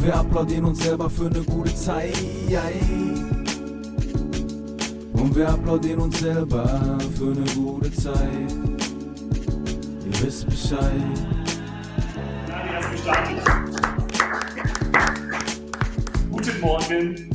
[0.00, 2.16] Und wir applaudieren uns selber für eine gute Zeit.
[5.12, 8.50] Und wir applaudieren uns selber für eine gute Zeit.
[10.06, 10.90] Ihr wisst Bescheid.
[12.48, 13.42] Ja, die erst gestartet.
[16.30, 17.30] Guten Morgen.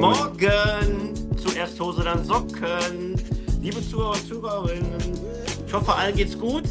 [0.00, 1.36] Morgen!
[1.36, 3.20] Zuerst Hose, dann Socken.
[3.60, 5.20] Liebe Zuhörer und Zuhörerinnen,
[5.66, 6.64] ich hoffe, allen geht's gut.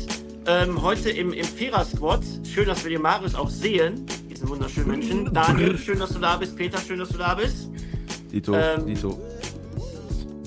[0.47, 2.23] Ähm, heute im, im Vierer-Squad.
[2.51, 4.07] Schön, dass wir den Marius auch sehen.
[4.39, 5.33] Diesen wunderschönen Menschen.
[5.33, 6.55] Daniel, schön, dass du da bist.
[6.55, 7.69] Peter, schön, dass du da bist.
[8.31, 9.19] Dito, Ähm, Dito.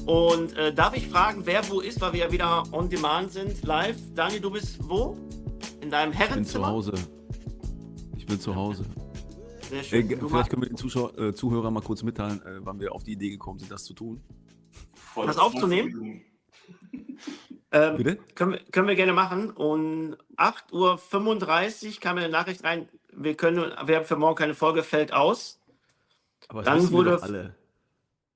[0.07, 3.63] Und äh, darf ich fragen, wer wo ist, weil wir ja wieder on demand sind,
[3.67, 3.99] live.
[4.15, 5.19] Daniel, du bist wo?
[5.83, 6.67] In deinem Ich bin zu Herrenzimmer?
[6.69, 6.93] Hause.
[8.17, 8.87] Ich bin zu Hause.
[9.69, 10.09] Sehr Äh, schön.
[10.19, 13.05] Du vielleicht können wir den Zuschauer, äh, Zuhörern mal kurz mitteilen, äh, wann wir auf
[13.05, 14.23] die Idee gekommen sind, das zu tun.
[14.95, 16.23] Vor Das 20 aufzunehmen?
[17.75, 18.17] Ähm, Bitte?
[18.35, 19.49] Können, wir- können wir gerne machen.
[19.51, 20.73] Und 8.35
[21.95, 25.13] Uhr kam mir eine Nachricht rein, wir können, wir haben für morgen keine Folge, fällt
[25.13, 25.61] aus.
[26.49, 27.55] Aber das Dann wurde doch alle.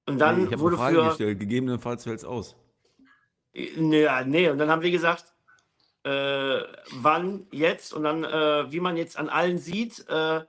[0.06, 1.08] Und dann nee, ich wurde eine Frage für.
[1.08, 1.41] gestellt.
[1.41, 2.55] Gegebenenfalls fällt es aus.
[3.52, 5.32] Nee, nee, und dann haben wir gesagt,
[6.04, 10.42] äh, wann jetzt und dann, äh, wie man jetzt an allen sieht, äh,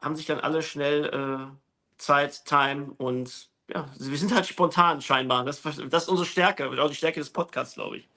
[0.00, 1.56] haben sich dann alle schnell äh,
[1.96, 5.44] Zeit, Time und ja, wir sind halt spontan scheinbar.
[5.44, 8.08] Das, das ist unsere Stärke, auch die Stärke des Podcasts, glaube ich.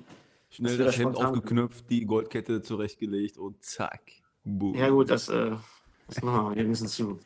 [0.49, 4.01] Schnell Das das Hemd aufgeknöpft, die Goldkette zurechtgelegt und zack.
[4.47, 4.75] Boom.
[4.75, 5.51] Ja, gut, das, äh,
[6.07, 6.55] das machen wir.
[6.55, 7.19] Wir müssen zu.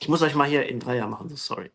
[0.00, 1.70] Ich muss euch mal hier in Dreier machen, so sorry.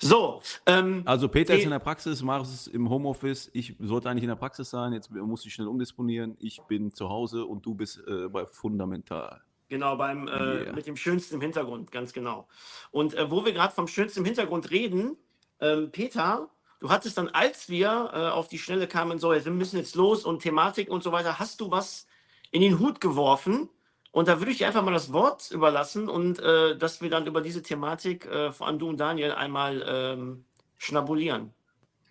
[0.00, 3.50] So, ähm, Also Peter ist in der Praxis, Marius ist im Homeoffice.
[3.52, 4.92] Ich sollte eigentlich in der Praxis sein.
[4.92, 6.36] Jetzt muss ich schnell umdisponieren.
[6.38, 9.42] Ich bin zu Hause und du bist äh, bei Fundamental.
[9.68, 10.30] Genau, beim, äh,
[10.64, 10.72] Yeah.
[10.72, 12.48] mit dem Schönsten im Hintergrund, ganz genau.
[12.90, 15.16] Und äh, wo wir gerade vom Schönsten im Hintergrund reden,
[15.60, 16.48] ähm, Peter,
[16.80, 19.94] du hattest dann, als wir äh, auf die Schnelle kamen, so, jetzt, wir müssen jetzt
[19.94, 22.06] los und Thematik und so weiter, hast du was
[22.50, 23.68] in den Hut geworfen.
[24.10, 27.26] Und da würde ich dir einfach mal das Wort überlassen und äh, dass wir dann
[27.26, 30.44] über diese Thematik, äh, vor allem du und Daniel, einmal ähm,
[30.78, 31.52] schnabulieren.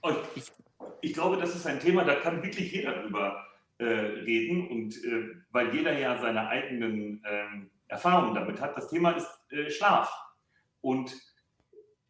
[0.02, 0.16] Und
[1.02, 3.46] ich, glaube, das ist ein Thema, da kann wirklich jeder drüber
[3.80, 4.68] äh, reden.
[4.68, 8.78] Und äh, weil jeder ja seine eigenen ähm, Erfahrungen damit hat.
[8.78, 10.12] Das Thema ist äh, Schlaf.
[10.82, 11.16] Und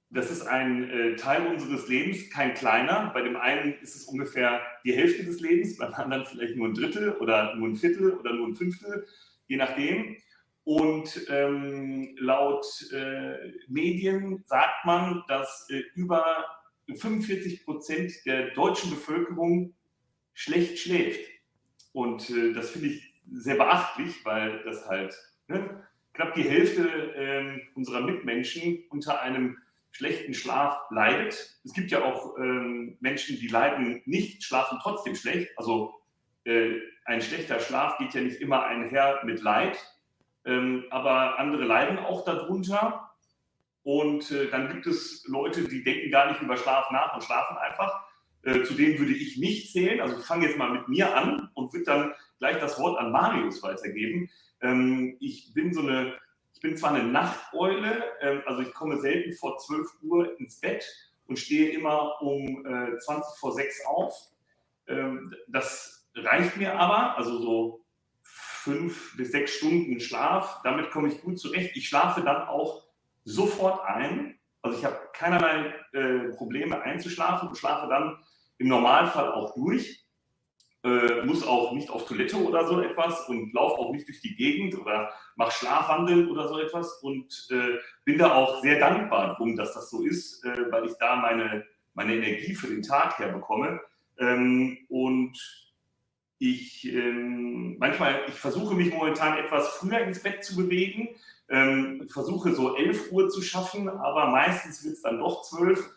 [0.09, 3.11] das ist ein äh, Teil unseres Lebens, kein kleiner.
[3.13, 6.73] Bei dem einen ist es ungefähr die Hälfte des Lebens, beim anderen vielleicht nur ein
[6.73, 9.05] Drittel oder nur ein Viertel oder nur ein Fünftel,
[9.47, 10.17] je nachdem.
[10.63, 16.45] Und ähm, laut äh, Medien sagt man, dass äh, über
[16.93, 19.73] 45 Prozent der deutschen Bevölkerung
[20.33, 21.21] schlecht schläft.
[21.93, 25.15] Und äh, das finde ich sehr beachtlich, weil das halt
[25.47, 29.57] ne, knapp die Hälfte ähm, unserer Mitmenschen unter einem
[29.91, 31.59] schlechten Schlaf leidet.
[31.63, 35.49] Es gibt ja auch ähm, Menschen, die leiden nicht, schlafen trotzdem schlecht.
[35.57, 35.95] Also
[36.43, 36.75] äh,
[37.07, 39.77] ein schlechter Schlaf geht ja nicht immer einher mit Leid,
[40.45, 43.11] ähm, aber andere leiden auch darunter.
[43.83, 47.55] Und äh, dann gibt es Leute, die denken gar nicht über Schlaf nach und schlafen
[47.57, 48.03] einfach.
[48.43, 50.01] Äh, zu denen würde ich nicht zählen.
[50.01, 53.13] Also ich fange jetzt mal mit mir an und würde dann gleich das Wort an
[53.13, 54.29] Marius weitergeben.
[54.59, 56.13] Ähm, ich bin so eine,
[56.53, 60.85] ich bin zwar eine Nachteule, ähm, also ich komme selten vor 12 Uhr ins Bett
[61.27, 64.13] und stehe immer um äh, 20 vor 6 auf.
[64.87, 67.85] Ähm, das reicht mir aber, also so
[68.21, 71.75] fünf bis sechs Stunden Schlaf, damit komme ich gut zurecht.
[71.75, 72.83] Ich schlafe dann auch
[73.23, 74.37] sofort ein.
[74.61, 78.17] Also ich habe keinerlei äh, Probleme einzuschlafen und schlafe dann
[78.57, 80.03] im Normalfall auch durch.
[80.83, 84.35] Äh, muss auch nicht auf Toilette oder so etwas und laufe auch nicht durch die
[84.35, 89.55] Gegend oder mache Schlafwandel oder so etwas und äh, bin da auch sehr dankbar drum,
[89.55, 93.81] dass das so ist, äh, weil ich da meine, meine Energie für den Tag herbekomme.
[94.19, 95.66] Ähm, und
[96.39, 101.09] ich ähm, manchmal, ich versuche mich momentan etwas früher ins Bett zu bewegen.
[101.49, 105.89] Ähm, versuche so 11 Uhr zu schaffen, aber meistens wird es dann doch 12.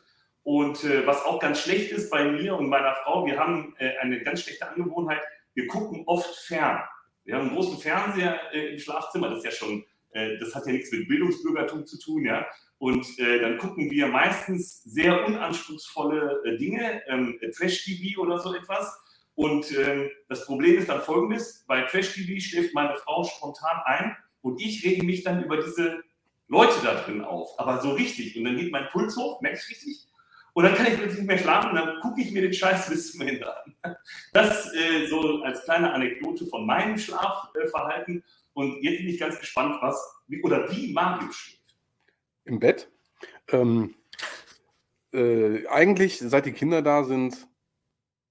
[0.43, 3.97] Und äh, was auch ganz schlecht ist bei mir und meiner Frau, wir haben äh,
[3.99, 5.21] eine ganz schlechte Angewohnheit,
[5.55, 6.81] wir gucken oft fern.
[7.25, 10.67] Wir haben einen großen Fernseher äh, im Schlafzimmer, das ist ja schon, äh, das hat
[10.67, 12.47] ja nichts mit Bildungsbürgertum zu tun, ja.
[12.79, 18.99] Und äh, dann gucken wir meistens sehr unanspruchsvolle äh, Dinge, ähm, Trash-TV oder so etwas.
[19.35, 24.61] Und ähm, das Problem ist dann folgendes: Bei Trash-TV schläft meine Frau spontan ein und
[24.61, 26.03] ich rege mich dann über diese
[26.49, 28.37] Leute da drin auf, aber so richtig.
[28.37, 30.07] Und dann geht mein Puls hoch, merke ich richtig.
[30.53, 32.89] Und dann kann ich plötzlich nicht mehr schlafen und dann gucke ich mir den Scheiß
[32.89, 33.97] bis zum Ende an.
[34.33, 38.25] Das äh, so als kleine Anekdote von meinem Schlafverhalten.
[38.53, 41.77] Und jetzt bin ich ganz gespannt, was wie, oder wie Mario schläft.
[42.45, 42.91] Im Bett?
[43.49, 43.95] Ähm,
[45.13, 47.47] äh, eigentlich, seit die Kinder da sind,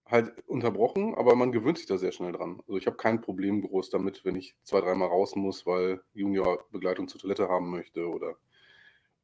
[0.09, 2.61] halt unterbrochen, aber man gewöhnt sich da sehr schnell dran.
[2.67, 6.65] Also ich habe kein Problem groß damit, wenn ich zwei, dreimal raus muss, weil Junior
[6.71, 8.35] Begleitung zur Toilette haben möchte oder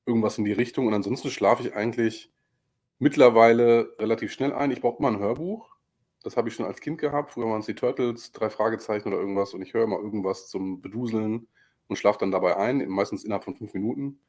[0.05, 0.87] irgendwas in die Richtung.
[0.87, 2.31] Und ansonsten schlafe ich eigentlich
[2.99, 4.71] mittlerweile relativ schnell ein.
[4.71, 5.75] Ich brauche immer ein Hörbuch.
[6.23, 7.31] Das habe ich schon als Kind gehabt.
[7.31, 9.53] Früher waren es die Turtles, drei Fragezeichen oder irgendwas.
[9.53, 11.47] Und ich höre immer irgendwas zum Beduseln
[11.87, 14.19] und schlafe dann dabei ein, meistens innerhalb von fünf Minuten.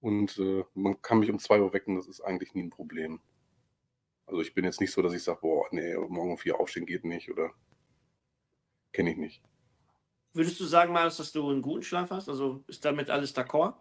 [0.00, 3.20] Und äh, man kann mich um zwei Uhr wecken, das ist eigentlich nie ein Problem.
[4.32, 6.86] Also ich bin jetzt nicht so, dass ich sage, boah, nee, morgen um vier aufstehen
[6.86, 7.50] geht nicht oder
[8.94, 9.42] kenne ich nicht.
[10.32, 12.30] Würdest du sagen, Marius, dass du einen guten Schlaf hast?
[12.30, 13.74] Also ist damit alles d'accord?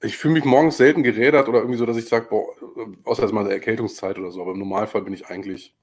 [0.00, 2.54] Ich fühle mich morgens selten gerädert oder irgendwie so, dass ich sage, boah,
[3.02, 5.74] außer jetzt mal der Erkältungszeit oder so, aber im Normalfall bin ich eigentlich.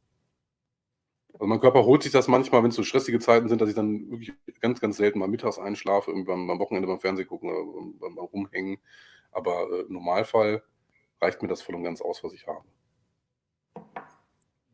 [1.33, 3.75] Also mein Körper holt sich das manchmal, wenn es so stressige Zeiten sind, dass ich
[3.75, 7.49] dann wirklich ganz, ganz selten mal mittags einschlafe, irgendwie beim, beim Wochenende beim Fernsehen gucken
[7.49, 8.77] oder beim, beim Rumhängen.
[9.33, 10.63] Aber äh, im Normalfall
[11.19, 12.63] reicht mir das voll und ganz aus, was ich habe.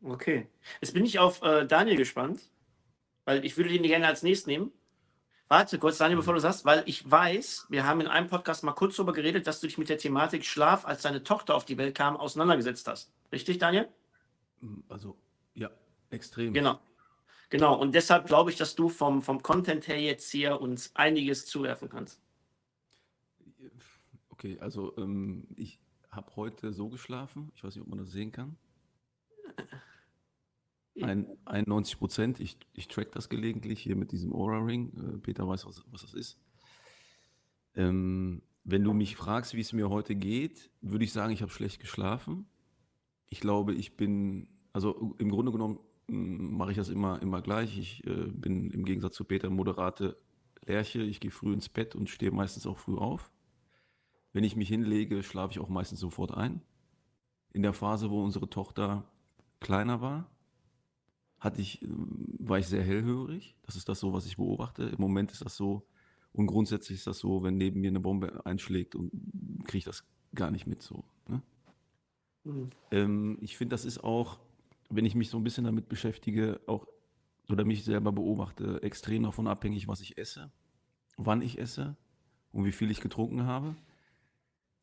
[0.06, 0.46] Okay.
[0.80, 2.40] Jetzt bin ich auf äh, Daniel gespannt,
[3.24, 4.70] weil ich würde den gerne als nächstes nehmen.
[5.48, 8.72] Warte kurz, Daniel, bevor du sagst, weil ich weiß, wir haben in einem Podcast mal
[8.72, 11.76] kurz darüber geredet, dass du dich mit der Thematik Schlaf, als deine Tochter auf die
[11.76, 13.12] Welt kam, auseinandergesetzt hast.
[13.32, 13.88] Richtig, Daniel?
[14.88, 15.16] Also,
[15.54, 15.70] ja,
[16.10, 16.52] extrem.
[16.52, 16.80] Genau.
[17.50, 17.76] Genau.
[17.78, 21.88] Und deshalb glaube ich, dass du vom, vom Content her jetzt hier uns einiges zuwerfen
[21.88, 22.20] kannst.
[24.30, 25.80] Okay, also ähm, ich
[26.10, 28.56] habe heute so geschlafen, ich weiß nicht, ob man das sehen kann.
[31.02, 34.92] Ein, 91 Prozent, ich, ich track das gelegentlich hier mit diesem Aura-Ring.
[34.96, 36.38] Äh, Peter weiß, was, was das ist.
[37.74, 41.52] Ähm, wenn du mich fragst, wie es mir heute geht, würde ich sagen, ich habe
[41.52, 42.46] schlecht geschlafen.
[43.28, 45.78] Ich glaube, ich bin, also im Grunde genommen
[46.08, 47.78] mm, mache ich das immer, immer gleich.
[47.78, 50.16] Ich äh, bin im Gegensatz zu Peter moderate
[50.64, 51.02] Lerche.
[51.02, 53.30] Ich gehe früh ins Bett und stehe meistens auch früh auf.
[54.32, 56.62] Wenn ich mich hinlege, schlafe ich auch meistens sofort ein.
[57.52, 59.04] In der Phase, wo unsere Tochter
[59.60, 60.28] kleiner war,
[61.46, 63.56] hatte ich, äh, war ich sehr hellhörig.
[63.62, 64.82] Das ist das so, was ich beobachte.
[64.84, 65.86] Im Moment ist das so.
[66.32, 69.10] Und grundsätzlich ist das so, wenn neben mir eine Bombe einschlägt und
[69.64, 70.04] kriege ich das
[70.34, 71.04] gar nicht mit so.
[71.28, 71.42] Ne?
[72.44, 72.70] Mhm.
[72.90, 74.38] Ähm, ich finde, das ist auch,
[74.90, 76.86] wenn ich mich so ein bisschen damit beschäftige, auch
[77.48, 80.50] oder mich selber beobachte, extrem davon abhängig, was ich esse,
[81.16, 81.96] wann ich esse
[82.52, 83.76] und wie viel ich getrunken habe.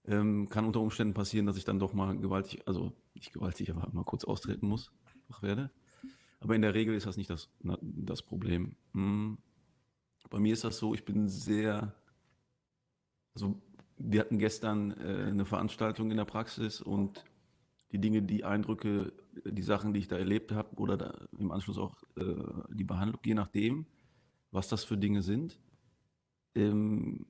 [0.06, 3.90] Ähm, kann unter Umständen passieren, dass ich dann doch mal gewaltig, also nicht gewaltig, aber
[3.92, 4.92] mal kurz austreten muss,
[5.28, 5.72] wach werde.
[6.44, 7.50] Aber in der Regel ist das nicht das,
[7.80, 8.76] das Problem.
[8.94, 9.38] Hm.
[10.30, 11.96] Bei mir ist das so, ich bin sehr,
[13.34, 13.62] also
[13.98, 17.24] wir hatten gestern äh, eine Veranstaltung in der Praxis und
[17.94, 19.14] die Dinge, die Eindrücke,
[19.46, 22.36] die Sachen, die ich da erlebt habe oder da im Anschluss auch äh,
[22.72, 23.86] die Behandlung, je nachdem,
[24.52, 25.60] was das für Dinge sind,
[26.56, 27.26] ähm,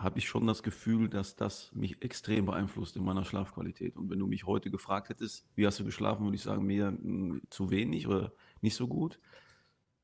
[0.00, 3.96] habe ich schon das Gefühl, dass das mich extrem beeinflusst in meiner Schlafqualität.
[3.96, 6.86] Und wenn du mich heute gefragt hättest, wie hast du geschlafen, würde ich sagen, mir
[6.86, 9.18] hm, zu wenig oder nicht so gut.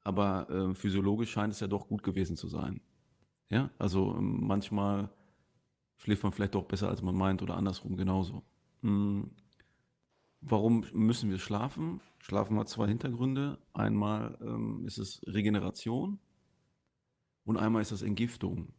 [0.02, 2.80] Aber äh, physiologisch scheint es ja doch gut gewesen zu sein.
[3.50, 5.10] Ja, also ähm, manchmal
[5.96, 8.44] schläft man vielleicht doch besser, als man meint oder andersrum genauso.
[8.82, 9.30] Hm.
[10.40, 12.00] Warum müssen wir schlafen?
[12.18, 13.58] Schlafen hat zwei Hintergründe.
[13.72, 16.20] Einmal ähm, ist es Regeneration
[17.44, 18.72] und einmal ist es Entgiftung.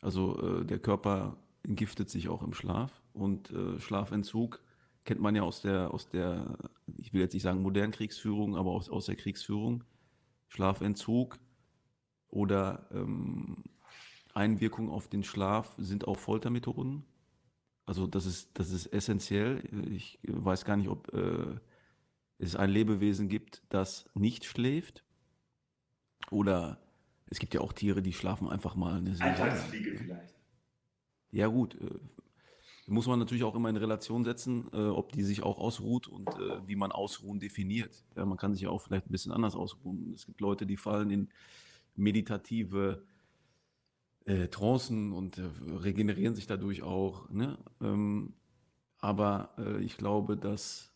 [0.00, 4.62] Also äh, der Körper entgiftet sich auch im Schlaf und äh, Schlafentzug
[5.08, 6.58] kennt man ja aus der, aus der,
[6.98, 9.84] ich will jetzt nicht sagen modernen Kriegsführung, aber aus, aus der Kriegsführung.
[10.48, 11.38] Schlafentzug
[12.28, 13.64] oder ähm,
[14.34, 17.04] Einwirkung auf den Schlaf sind auch Foltermethoden.
[17.86, 19.62] Also das ist, das ist essentiell.
[19.90, 21.56] Ich weiß gar nicht, ob äh,
[22.36, 25.04] es ein Lebewesen gibt, das nicht schläft
[26.30, 26.82] oder
[27.30, 30.34] es gibt ja auch Tiere, die schlafen einfach mal eine Alltagsfliege vielleicht.
[31.30, 31.76] Ja, gut.
[31.80, 31.98] Äh,
[32.88, 36.28] muss man natürlich auch immer in Relation setzen, äh, ob die sich auch ausruht und
[36.28, 38.04] äh, wie man Ausruhen definiert.
[38.16, 40.12] Ja, man kann sich ja auch vielleicht ein bisschen anders ausruhen.
[40.14, 41.28] Es gibt Leute, die fallen in
[41.96, 43.04] meditative
[44.24, 45.48] äh, Trancen und äh,
[45.82, 47.28] regenerieren sich dadurch auch.
[47.30, 47.58] Ne?
[47.80, 48.34] Ähm,
[48.98, 50.92] aber äh, ich glaube, dass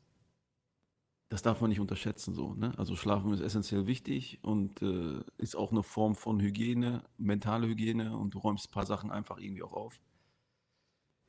[1.32, 2.34] das darf man nicht unterschätzen.
[2.34, 2.75] So, ne?
[2.76, 8.14] Also Schlafen ist essentiell wichtig und äh, ist auch eine Form von Hygiene, mentale Hygiene
[8.18, 9.99] und du räumst ein paar Sachen einfach irgendwie auch auf.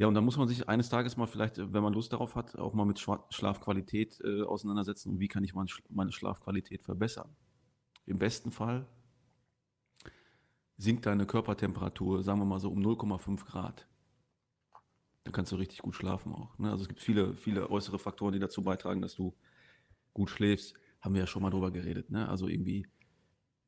[0.03, 2.57] Ja, und dann muss man sich eines Tages mal vielleicht, wenn man Lust darauf hat,
[2.57, 7.33] auch mal mit Schlafqualität äh, auseinandersetzen und wie kann ich meine Schlafqualität verbessern.
[8.05, 8.85] Im besten Fall
[10.75, 13.87] sinkt deine Körpertemperatur, sagen wir mal so um 0,5 Grad.
[15.23, 16.59] Dann kannst du richtig gut schlafen auch.
[16.59, 16.69] Ne?
[16.69, 19.33] Also es gibt viele, viele äußere Faktoren, die dazu beitragen, dass du
[20.13, 20.73] gut schläfst.
[20.99, 22.11] Haben wir ja schon mal drüber geredet.
[22.11, 22.27] Ne?
[22.27, 22.85] Also irgendwie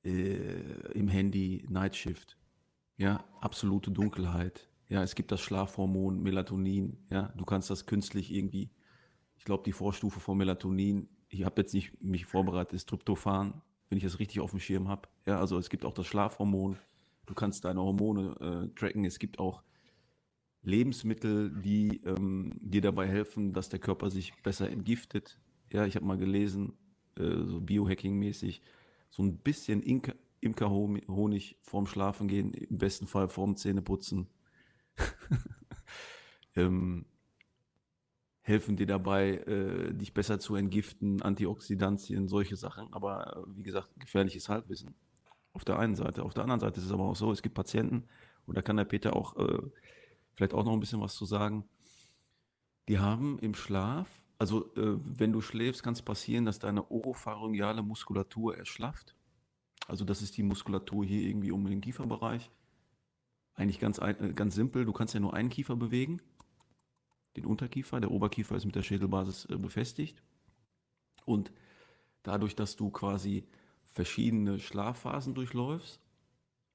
[0.03, 2.37] äh, im Handy Nightshift.
[2.97, 4.67] Ja, absolute Dunkelheit.
[4.87, 6.97] Ja, es gibt das Schlafhormon Melatonin.
[7.09, 8.69] Ja, du kannst das künstlich irgendwie.
[9.37, 11.09] Ich glaube, die Vorstufe von Melatonin.
[11.29, 14.87] Ich habe jetzt nicht mich vorbereitet, ist Tryptophan, wenn ich das richtig auf dem Schirm
[14.87, 15.09] habe.
[15.25, 16.77] Ja, also es gibt auch das Schlafhormon.
[17.25, 19.05] Du kannst deine Hormone äh, tracken.
[19.05, 19.63] Es gibt auch
[20.61, 25.39] Lebensmittel, die ähm, dir dabei helfen, dass der Körper sich besser entgiftet.
[25.71, 26.73] Ja, ich habe mal gelesen,
[27.17, 28.61] äh, so Biohacking-mäßig,
[29.09, 29.81] so ein bisschen
[30.41, 34.27] Imkerhonig vorm Schlafen gehen, im besten Fall vorm Zähneputzen.
[36.55, 37.05] Ähm,
[38.41, 42.93] helfen dir dabei, äh, dich besser zu entgiften, Antioxidantien, solche Sachen.
[42.93, 44.95] Aber äh, wie gesagt, gefährliches Halbwissen.
[45.53, 46.23] Auf der einen Seite.
[46.23, 48.07] Auf der anderen Seite ist es aber auch so, es gibt Patienten,
[48.45, 49.59] und da kann der Peter auch äh,
[50.35, 51.65] vielleicht auch noch ein bisschen was zu sagen.
[52.87, 54.07] Die haben im Schlaf,
[54.37, 59.15] also äh, wenn du schläfst, kann es passieren, dass deine oropharyngeale Muskulatur erschlafft.
[59.87, 62.51] Also das ist die Muskulatur hier irgendwie um den Kieferbereich.
[63.55, 66.21] Eigentlich ganz, äh, ganz simpel, du kannst ja nur einen Kiefer bewegen,
[67.35, 70.21] den Unterkiefer, der Oberkiefer ist mit der Schädelbasis äh, befestigt.
[71.25, 71.51] Und
[72.23, 73.45] dadurch, dass du quasi
[73.87, 75.99] verschiedene Schlafphasen durchläufst,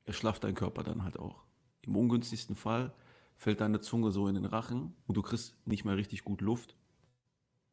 [0.04, 1.44] erschlafft dein Körper dann halt auch.
[1.82, 2.92] Im ungünstigsten Fall
[3.36, 6.76] fällt deine Zunge so in den Rachen und du kriegst nicht mehr richtig gut Luft.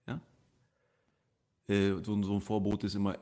[0.05, 0.21] Ja?
[1.67, 3.17] Äh, so, ein Vorbot ist immer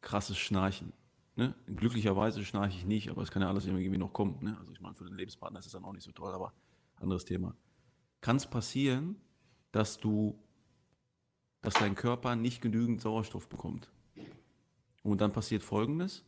[0.00, 0.92] krasses Schnarchen.
[1.36, 1.54] Ne?
[1.66, 4.38] Glücklicherweise schnarche ich nicht, aber es kann ja alles irgendwie noch kommen.
[4.42, 4.56] Ne?
[4.58, 6.52] Also ich meine, für den Lebenspartner ist es dann auch nicht so toll, aber
[6.96, 7.54] anderes Thema.
[8.22, 9.16] Kann es passieren,
[9.70, 10.38] dass du,
[11.60, 13.90] dass dein Körper nicht genügend Sauerstoff bekommt.
[15.02, 16.24] Und dann passiert Folgendes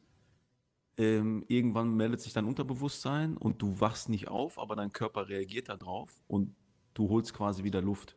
[0.96, 5.68] ähm, irgendwann meldet sich dein Unterbewusstsein und du wachst nicht auf, aber dein Körper reagiert
[5.68, 6.54] darauf und
[6.94, 8.16] du holst quasi wieder Luft.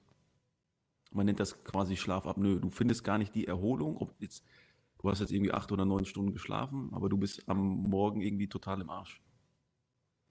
[1.12, 2.60] Man nennt das quasi Schlafapnoe.
[2.60, 4.44] Du findest gar nicht die Erholung, ob jetzt,
[5.00, 8.48] du hast jetzt irgendwie acht oder neun Stunden geschlafen, aber du bist am Morgen irgendwie
[8.48, 9.24] total im Arsch.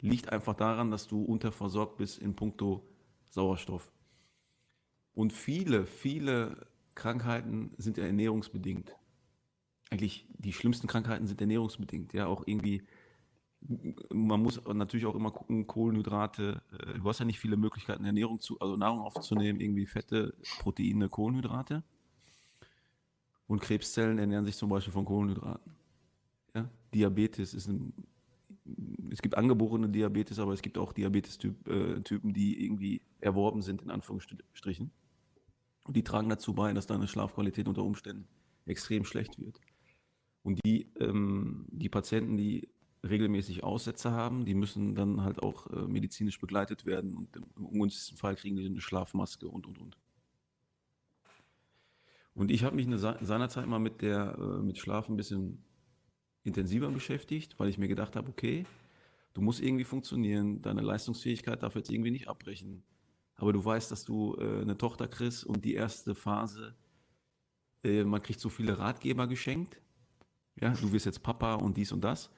[0.00, 2.86] Liegt einfach daran, dass du unterversorgt bist in puncto
[3.30, 3.92] Sauerstoff.
[5.14, 8.94] Und viele, viele Krankheiten sind ja ernährungsbedingt
[9.90, 12.12] eigentlich die schlimmsten Krankheiten sind ernährungsbedingt.
[12.12, 12.82] Ja, auch irgendwie,
[14.10, 16.62] man muss natürlich auch immer gucken, Kohlenhydrate.
[16.72, 21.08] Äh, du hast ja nicht viele Möglichkeiten, Ernährung zu, also Nahrung aufzunehmen, irgendwie Fette, Proteine,
[21.08, 21.82] Kohlenhydrate.
[23.46, 25.72] Und Krebszellen ernähren sich zum Beispiel von Kohlenhydraten.
[26.54, 26.68] Ja?
[26.92, 27.92] Diabetes ist ein,
[29.10, 33.90] es gibt angeborene Diabetes, aber es gibt auch Diabetes-Typen, äh, die irgendwie erworben sind, in
[33.90, 34.90] Anführungsstrichen.
[35.84, 38.26] Und die tragen dazu bei, dass deine Schlafqualität unter Umständen
[38.66, 39.60] extrem schlecht wird.
[40.42, 42.68] Und die, ähm, die Patienten, die
[43.04, 48.16] regelmäßig Aussätze haben, die müssen dann halt auch äh, medizinisch begleitet werden und im ungünstigsten
[48.16, 49.96] Fall kriegen die eine Schlafmaske und und und.
[52.34, 55.64] Und ich habe mich eine, seinerzeit mal mit der äh, mit Schlaf ein bisschen
[56.46, 58.64] intensiver beschäftigt, weil ich mir gedacht habe, okay,
[59.34, 62.82] du musst irgendwie funktionieren, deine Leistungsfähigkeit darf jetzt irgendwie nicht abbrechen.
[63.34, 66.74] Aber du weißt, dass du äh, eine Tochter kriegst und die erste Phase,
[67.84, 69.80] äh, man kriegt so viele Ratgeber geschenkt
[70.60, 72.30] ja, du wirst jetzt Papa und dies und das.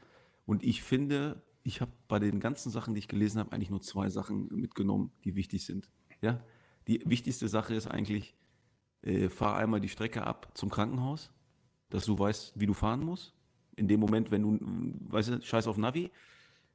[0.44, 3.82] Und ich finde, ich habe bei den ganzen Sachen, die ich gelesen habe, eigentlich nur
[3.82, 5.90] zwei Sachen mitgenommen, die wichtig sind.
[6.20, 6.42] Ja,
[6.86, 8.34] die wichtigste Sache ist eigentlich,
[9.02, 11.30] äh, fahr einmal die Strecke ab zum Krankenhaus,
[11.90, 13.34] dass du weißt, wie du fahren musst.
[13.78, 14.58] In dem Moment, wenn du,
[15.12, 16.10] weißt du, scheiß auf Navi,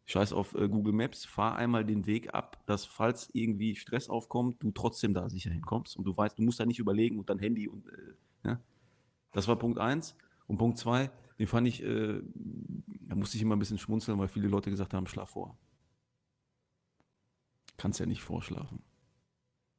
[0.05, 4.61] scheiß auf äh, Google Maps, fahr einmal den Weg ab, dass falls irgendwie Stress aufkommt,
[4.63, 7.39] du trotzdem da sicher hinkommst und du weißt, du musst da nicht überlegen und dann
[7.39, 8.59] Handy und, äh, ja.
[9.31, 10.15] Das war Punkt eins.
[10.47, 14.27] Und Punkt zwei, den fand ich, äh, da musste ich immer ein bisschen schmunzeln, weil
[14.27, 15.57] viele Leute gesagt haben, schlaf vor.
[17.77, 18.83] Kannst ja nicht vorschlafen.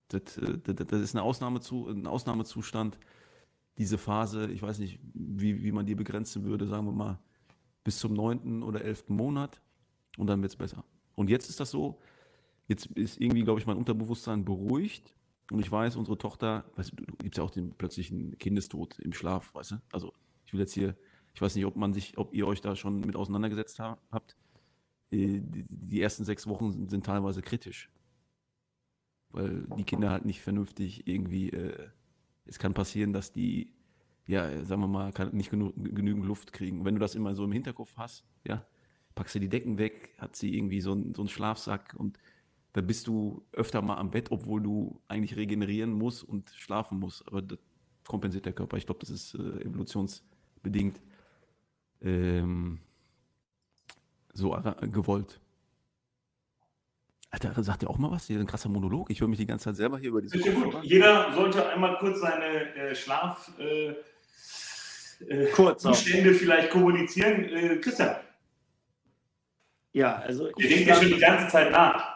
[0.08, 2.98] Das, äh, das, das ist eine Ausnahmezu, ein Ausnahmezustand.
[3.78, 7.18] Diese Phase, ich weiß nicht, wie, wie man die begrenzen würde, sagen wir mal,
[7.82, 9.60] bis zum neunten oder elften Monat
[10.16, 10.84] und dann wird es besser.
[11.16, 12.00] Und jetzt ist das so,
[12.68, 15.14] jetzt ist irgendwie, glaube ich, mein Unterbewusstsein beruhigt
[15.50, 19.12] und ich weiß, unsere Tochter, weißt du, du gibt ja auch den plötzlichen Kindestod im
[19.12, 19.76] Schlaf, weißt du?
[19.92, 20.12] Also
[20.46, 20.96] ich will jetzt hier
[21.34, 24.36] ich weiß nicht, ob man sich, ob ihr euch da schon mit auseinandergesetzt habt.
[25.10, 27.90] Äh, die ersten sechs Wochen sind teilweise kritisch.
[29.30, 31.88] Weil die Kinder halt nicht vernünftig irgendwie, äh,
[32.46, 33.72] es kann passieren, dass die,
[34.26, 36.84] ja, sagen wir mal, nicht genug, genügend Luft kriegen.
[36.84, 38.64] wenn du das immer so im Hinterkopf hast, ja,
[39.14, 42.18] packst du die Decken weg, hat sie irgendwie so, ein, so einen Schlafsack und
[42.74, 47.26] da bist du öfter mal am Bett, obwohl du eigentlich regenerieren musst und schlafen musst.
[47.28, 47.58] Aber das
[48.04, 48.76] kompensiert der Körper.
[48.76, 51.00] Ich glaube, das ist äh, evolutionsbedingt.
[52.00, 52.80] Ähm,
[54.32, 54.50] so
[54.90, 55.40] gewollt.
[57.34, 58.26] Alter, sagt ihr auch mal was?
[58.26, 59.10] Hier ein krasser Monolog.
[59.10, 60.38] Ich höre mich die ganze Zeit selber hier über diese
[60.82, 63.94] Jeder sollte einmal kurz seine äh, Schlaf äh,
[65.26, 67.44] äh, kurz Zustände vielleicht kommunizieren.
[67.44, 68.16] Äh, Christian.
[69.92, 70.48] Ja, also.
[70.58, 72.14] Ihr denkt ja schon die ganze Zeit nach.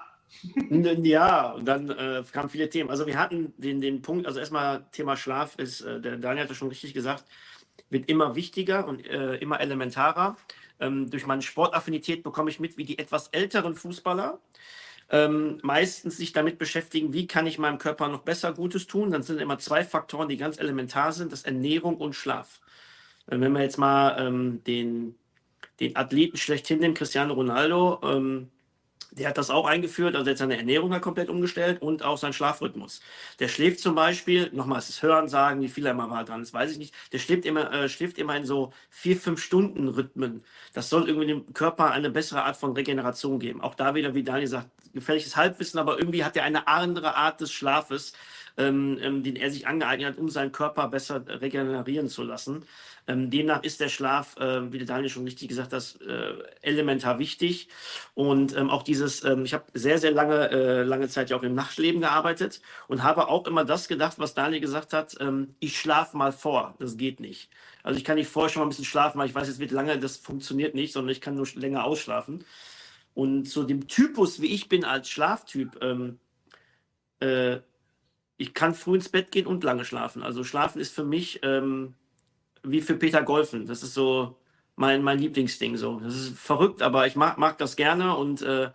[1.03, 2.91] Ja, und dann äh, kamen viele Themen.
[2.91, 6.55] Also wir hatten den, den Punkt, also erstmal Thema Schlaf ist, äh, der Daniel hatte
[6.55, 7.25] schon richtig gesagt,
[7.89, 10.37] wird immer wichtiger und äh, immer elementarer.
[10.81, 14.39] Ähm, durch meine Sportaffinität bekomme ich mit, wie die etwas älteren Fußballer
[15.11, 19.11] ähm, meistens sich damit beschäftigen, wie kann ich meinem Körper noch besser Gutes tun.
[19.11, 22.61] Dann sind immer zwei Faktoren, die ganz elementar sind, das Ernährung und Schlaf.
[23.27, 25.15] Wenn wir jetzt mal ähm, den,
[25.81, 28.51] den Athleten schlechthin nehmen, Cristiano Ronaldo, ähm,
[29.11, 32.33] der hat das auch eingeführt, also jetzt seine Ernährung hat komplett umgestellt und auch seinen
[32.33, 33.01] Schlafrhythmus.
[33.39, 36.53] Der schläft zum Beispiel, nochmal das Hören sagen, wie viel er mal war dran, das
[36.53, 36.95] weiß ich nicht.
[37.13, 40.45] Der schläft immer, äh, schläft immer in so vier, fünf Stunden Rhythmen.
[40.75, 43.61] Das soll irgendwie dem Körper eine bessere Art von Regeneration geben.
[43.61, 47.41] Auch da wieder, wie Daniel sagt, gefährliches Halbwissen, aber irgendwie hat er eine andere Art
[47.41, 48.13] des Schlafes,
[48.57, 52.67] ähm, ähm, den er sich angeeignet hat, um seinen Körper besser regenerieren zu lassen.
[53.09, 57.19] Ähm, demnach ist der Schlaf, äh, wie der Daniel schon richtig gesagt hat, äh, elementar
[57.19, 57.69] wichtig.
[58.15, 61.43] Und ähm, auch dieses, ähm, ich habe sehr, sehr lange, äh, lange Zeit ja auch
[61.43, 65.81] im Nachtleben gearbeitet und habe auch immer das gedacht, was Daniel gesagt hat, ähm, ich
[65.81, 66.75] schlafe mal vor.
[66.79, 67.49] Das geht nicht.
[67.83, 69.71] Also ich kann nicht vorher schon mal ein bisschen schlafen, weil ich weiß, es wird
[69.71, 72.45] lange, das funktioniert nicht, sondern ich kann nur länger ausschlafen.
[73.15, 76.19] Und zu dem Typus, wie ich bin als Schlaftyp, ähm,
[77.21, 77.61] äh,
[78.37, 80.23] ich kann früh ins Bett gehen und lange schlafen.
[80.23, 81.95] Also schlafen ist für mich ähm,
[82.71, 83.67] wie für Peter Golfen.
[83.67, 84.37] Das ist so
[84.77, 85.77] mein, mein Lieblingsding.
[85.77, 86.01] So.
[86.01, 88.71] Das ist verrückt, aber ich mag, mag das gerne und äh,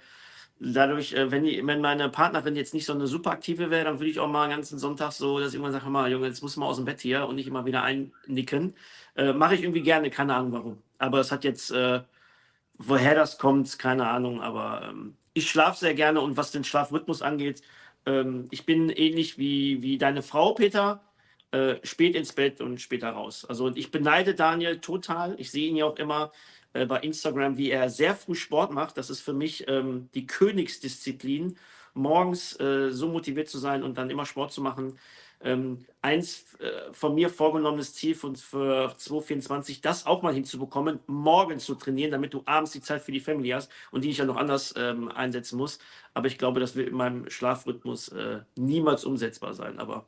[0.60, 4.00] dadurch, äh, wenn, die, wenn meine Partnerin jetzt nicht so eine super aktive wäre, dann
[4.00, 6.42] würde ich auch mal einen ganzen Sonntag so, dass ich irgendwann sage, mal, Junge, jetzt
[6.42, 8.74] muss man aus dem Bett hier und nicht immer wieder einnicken.
[9.16, 10.84] Äh, Mache ich irgendwie gerne, keine Ahnung warum.
[10.98, 12.02] Aber es hat jetzt, äh,
[12.78, 17.22] woher das kommt, keine Ahnung, aber ähm, ich schlafe sehr gerne und was den Schlafrhythmus
[17.22, 17.62] angeht,
[18.06, 21.02] ähm, ich bin ähnlich wie, wie deine Frau, Peter,
[21.54, 23.46] äh, spät ins Bett und später raus.
[23.46, 25.36] Also ich beneide Daniel total.
[25.38, 26.32] Ich sehe ihn ja auch immer
[26.74, 28.98] äh, bei Instagram, wie er sehr früh Sport macht.
[28.98, 31.58] Das ist für mich ähm, die Königsdisziplin,
[31.94, 34.98] morgens äh, so motiviert zu sein und dann immer Sport zu machen.
[35.42, 41.60] Ähm, eins äh, von mir vorgenommenes Ziel für, für 2024, das auch mal hinzubekommen, morgen
[41.60, 44.26] zu trainieren, damit du abends die Zeit für die Family hast und die ich ja
[44.26, 45.78] noch anders ähm, einsetzen muss.
[46.16, 49.78] Aber ich glaube, das wird in meinem Schlafrhythmus äh, niemals umsetzbar sein.
[49.80, 50.08] Aber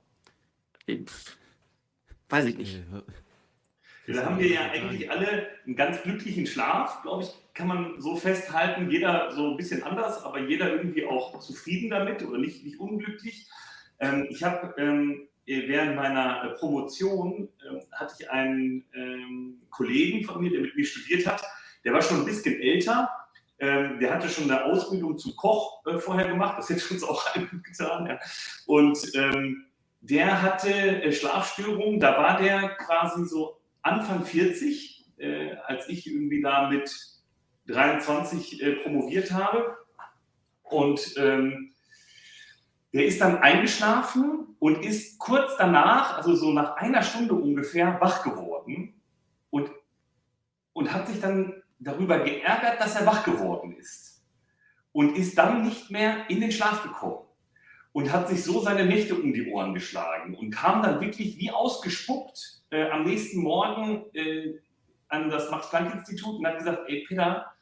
[2.29, 2.83] weiß ich nicht.
[4.07, 8.15] Da haben wir ja eigentlich alle einen ganz glücklichen Schlaf, glaube ich, kann man so
[8.15, 8.91] festhalten.
[8.91, 13.47] Jeder so ein bisschen anders, aber jeder irgendwie auch zufrieden damit oder nicht, nicht unglücklich.
[13.99, 20.41] Ähm, ich habe ähm, während meiner äh, Promotion äh, hatte ich einen ähm, Kollegen von
[20.41, 21.43] mir, der mit mir studiert hat.
[21.83, 23.09] Der war schon ein bisschen älter.
[23.57, 26.57] Ähm, der hatte schon eine Ausbildung zum Koch äh, vorher gemacht.
[26.57, 28.05] Das hätte uns auch gut getan.
[28.05, 28.19] Ja.
[28.65, 29.65] Und ähm,
[30.09, 31.99] der hatte äh, Schlafstörungen.
[31.99, 36.91] Da war der quasi so Anfang 40, äh, als ich irgendwie da mit
[37.67, 39.77] 23 äh, promoviert habe.
[40.63, 41.73] Und ähm,
[42.93, 48.23] der ist dann eingeschlafen und ist kurz danach, also so nach einer Stunde ungefähr, wach
[48.23, 49.01] geworden
[49.49, 49.69] und,
[50.73, 54.23] und hat sich dann darüber geärgert, dass er wach geworden ist.
[54.91, 57.24] Und ist dann nicht mehr in den Schlaf gekommen
[57.95, 61.49] und hat sich so seine Nächte um die Ohren geschlagen und kam dann wirklich wie
[61.49, 64.55] ausgespuckt äh, am nächsten Morgen äh,
[65.08, 67.53] an das Max-Planck-Institut und hat gesagt, ey Peter,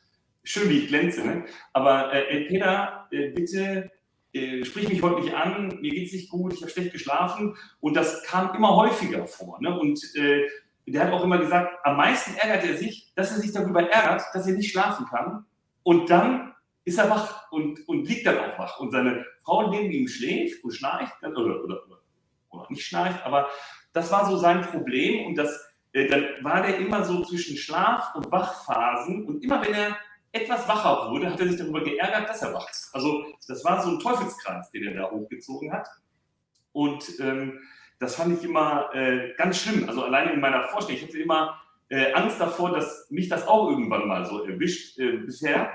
[0.43, 1.45] schön wie ich glänze, ne?
[1.71, 3.91] aber äh, ey Peter, äh, bitte
[4.33, 7.55] äh, sprich mich heute nicht an, mir geht es nicht gut, ich habe schlecht geschlafen.
[7.79, 9.61] Und das kam immer häufiger vor.
[9.61, 9.77] Ne?
[9.77, 10.47] Und äh,
[10.87, 14.23] der hat auch immer gesagt, am meisten ärgert er sich, dass er sich darüber ärgert,
[14.33, 15.45] dass er nicht schlafen kann.
[15.83, 16.52] Und dann
[16.85, 18.79] ist er wach und, und liegt dann auch wach.
[18.79, 21.99] Und seine Frau neben ihm schläft und schnarcht, oder, oder, oder,
[22.49, 23.49] oder nicht schnarcht, aber
[23.93, 25.27] das war so sein Problem.
[25.27, 29.25] Und das, äh, dann war der immer so zwischen Schlaf- und Wachphasen.
[29.25, 29.97] Und immer wenn er
[30.31, 32.75] etwas wacher wurde, hat er sich darüber geärgert, dass er wacht.
[32.91, 35.87] Also das war so ein Teufelskreis, den er da hochgezogen hat.
[36.71, 37.59] Und ähm,
[37.99, 39.87] das fand ich immer äh, ganz schlimm.
[39.87, 43.69] Also alleine in meiner Vorstellung, ich hatte immer äh, Angst davor, dass mich das auch
[43.69, 44.97] irgendwann mal so erwischt.
[44.97, 45.71] Äh, bisher,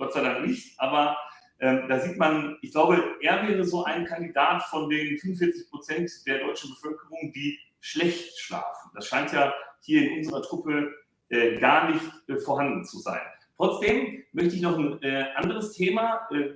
[0.00, 1.16] Gott sei Dank nicht, aber
[1.60, 6.10] ähm, da sieht man, ich glaube, er wäre so ein Kandidat von den 45 Prozent
[6.26, 8.90] der deutschen Bevölkerung, die schlecht schlafen.
[8.94, 10.94] Das scheint ja hier in unserer Truppe
[11.28, 13.20] äh, gar nicht äh, vorhanden zu sein.
[13.58, 16.54] Trotzdem möchte ich noch ein äh, anderes Thema äh,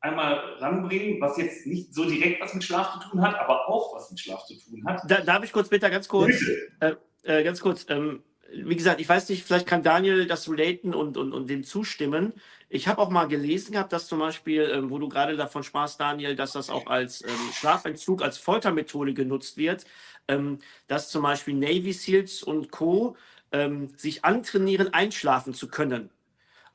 [0.00, 3.96] einmal ranbringen, was jetzt nicht so direkt was mit Schlaf zu tun hat, aber auch
[3.96, 5.02] was mit Schlaf zu tun hat.
[5.10, 6.34] Da, darf ich kurz bitte ganz kurz?
[6.80, 7.86] Äh, äh, ganz kurz.
[7.88, 11.64] Ähm, wie gesagt, ich weiß nicht, vielleicht kann Daniel das relaten und, und, und dem
[11.64, 12.32] zustimmen.
[12.70, 16.00] Ich habe auch mal gelesen gehabt, dass zum Beispiel, ähm, wo du gerade davon sprachst,
[16.00, 19.86] Daniel, dass das auch als ähm, Schlafentzug, als Foltermethode genutzt wird,
[20.28, 23.16] ähm, dass zum Beispiel Navy SEALs und Co.
[23.50, 26.10] Ähm, sich antrainieren, einschlafen zu können.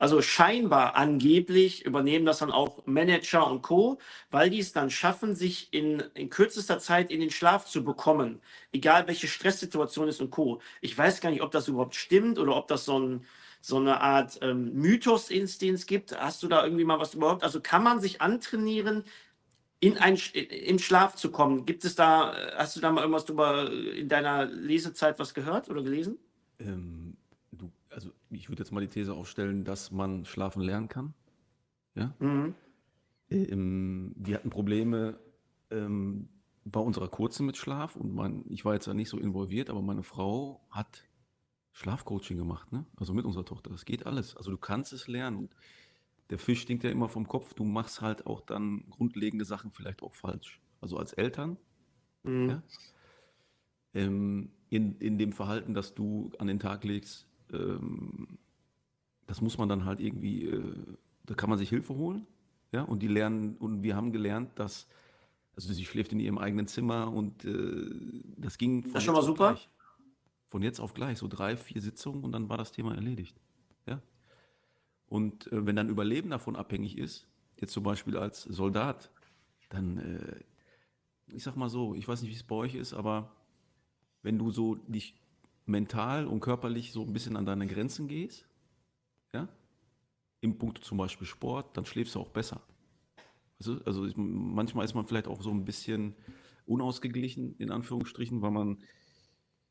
[0.00, 3.98] Also scheinbar angeblich übernehmen das dann auch Manager und Co.,
[4.32, 8.40] weil die es dann schaffen, sich in, in kürzester Zeit in den Schlaf zu bekommen,
[8.72, 10.60] egal welche Stresssituation ist und Co.
[10.80, 13.26] Ich weiß gar nicht, ob das überhaupt stimmt oder ob das so, ein,
[13.64, 16.14] so eine Art ähm, Mythos ist, den es gibt.
[16.20, 17.42] Hast du da irgendwie mal was überhaupt?
[17.42, 19.04] Also kann man sich antrainieren,
[19.80, 21.64] in ein, in Schlaf zu kommen?
[21.64, 25.82] Gibt es da, hast du da mal irgendwas drüber in deiner Lesezeit was gehört oder
[25.82, 26.18] gelesen?
[26.58, 27.16] Ähm,
[27.88, 31.14] also ich würde jetzt mal die These aufstellen, dass man schlafen lernen kann.
[31.94, 32.12] Ja.
[32.18, 32.54] Mhm.
[33.30, 35.18] Ähm, wir hatten Probleme
[35.70, 36.28] ähm,
[36.66, 39.80] bei unserer kurzen mit Schlaf und mein, ich war jetzt da nicht so involviert, aber
[39.80, 41.02] meine Frau hat
[41.74, 42.86] Schlafcoaching gemacht, ne?
[42.96, 43.68] Also mit unserer Tochter.
[43.70, 44.36] Das geht alles.
[44.36, 45.50] Also du kannst es lernen.
[46.30, 47.52] Der Fisch stinkt ja immer vom Kopf.
[47.52, 50.60] Du machst halt auch dann grundlegende Sachen vielleicht auch falsch.
[50.80, 51.56] Also als Eltern.
[52.22, 52.48] Mhm.
[52.48, 52.62] Ja?
[53.94, 58.38] Ähm, in, in dem Verhalten, das du an den Tag legst, ähm,
[59.26, 60.74] das muss man dann halt irgendwie, äh,
[61.26, 62.26] da kann man sich Hilfe holen.
[62.70, 64.86] Ja, und die lernen, und wir haben gelernt, dass,
[65.56, 67.90] also sie schläft in ihrem eigenen Zimmer und äh,
[68.36, 69.52] das ging das ist schon mal super.
[69.52, 69.68] Gleich,
[70.54, 73.34] von jetzt auf gleich, so drei, vier Sitzungen und dann war das Thema erledigt.
[73.88, 74.00] Ja.
[75.08, 79.10] Und äh, wenn dann Überleben davon abhängig ist, jetzt zum Beispiel als Soldat,
[79.68, 80.44] dann, äh,
[81.26, 83.34] ich sag mal so, ich weiß nicht, wie es bei euch ist, aber
[84.22, 85.20] wenn du so dich
[85.66, 88.46] mental und körperlich so ein bisschen an deine Grenzen gehst,
[89.32, 89.48] ja,
[90.40, 92.62] im Punkt zum Beispiel Sport, dann schläfst du auch besser.
[93.58, 96.14] Also, also manchmal ist man vielleicht auch so ein bisschen
[96.64, 98.78] unausgeglichen, in Anführungsstrichen, weil man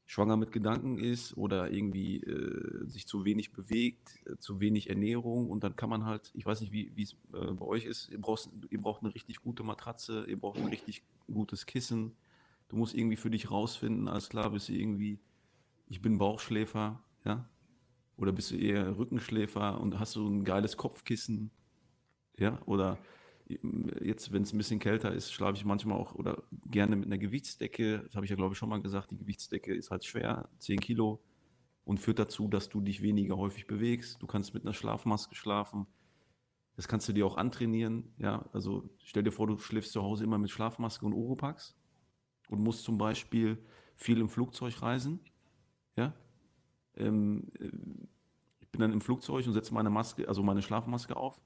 [0.06, 5.50] schwanger mit Gedanken ist oder irgendwie äh, sich zu wenig bewegt, äh, zu wenig Ernährung
[5.50, 8.20] und dann kann man halt, ich weiß nicht, wie es äh, bei euch ist, ihr
[8.20, 12.12] braucht, ihr braucht eine richtig gute Matratze, ihr braucht ein richtig gutes Kissen,
[12.68, 15.20] du musst irgendwie für dich rausfinden, alles klar, bist du irgendwie
[15.94, 17.48] ich bin Bauchschläfer, ja?
[18.18, 21.52] Oder bist du eher Rückenschläfer und hast du ein geiles Kopfkissen,
[22.38, 22.60] ja?
[22.66, 22.98] Oder
[24.02, 27.18] jetzt, wenn es ein bisschen kälter ist, schlafe ich manchmal auch oder gerne mit einer
[27.18, 28.04] Gewichtsdecke.
[28.06, 29.12] Das habe ich ja, glaube ich, schon mal gesagt.
[29.12, 31.22] Die Gewichtsdecke ist halt schwer, 10 Kilo
[31.86, 34.22] und führt dazu, dass du dich weniger häufig bewegst.
[34.22, 35.88] Du kannst mit einer Schlafmaske schlafen.
[36.76, 38.14] Das kannst du dir auch antrainieren.
[38.18, 41.76] Ja, also stell dir vor, du schläfst zu Hause immer mit Schlafmaske und Oropax
[42.50, 43.58] und musst zum Beispiel
[43.96, 45.20] viel im Flugzeug reisen.
[45.96, 46.14] Ja?
[46.96, 47.70] Ähm, äh,
[48.60, 51.40] ich bin dann im Flugzeug und setze meine Maske, also meine Schlafmaske auf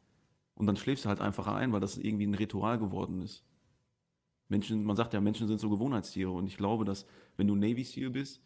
[0.57, 3.43] und dann schläfst du halt einfach ein, weil das irgendwie ein Ritual geworden ist.
[4.49, 7.83] Menschen, man sagt ja, Menschen sind so Gewohnheitstiere und ich glaube, dass wenn du Navy
[7.83, 8.41] SEAL bist,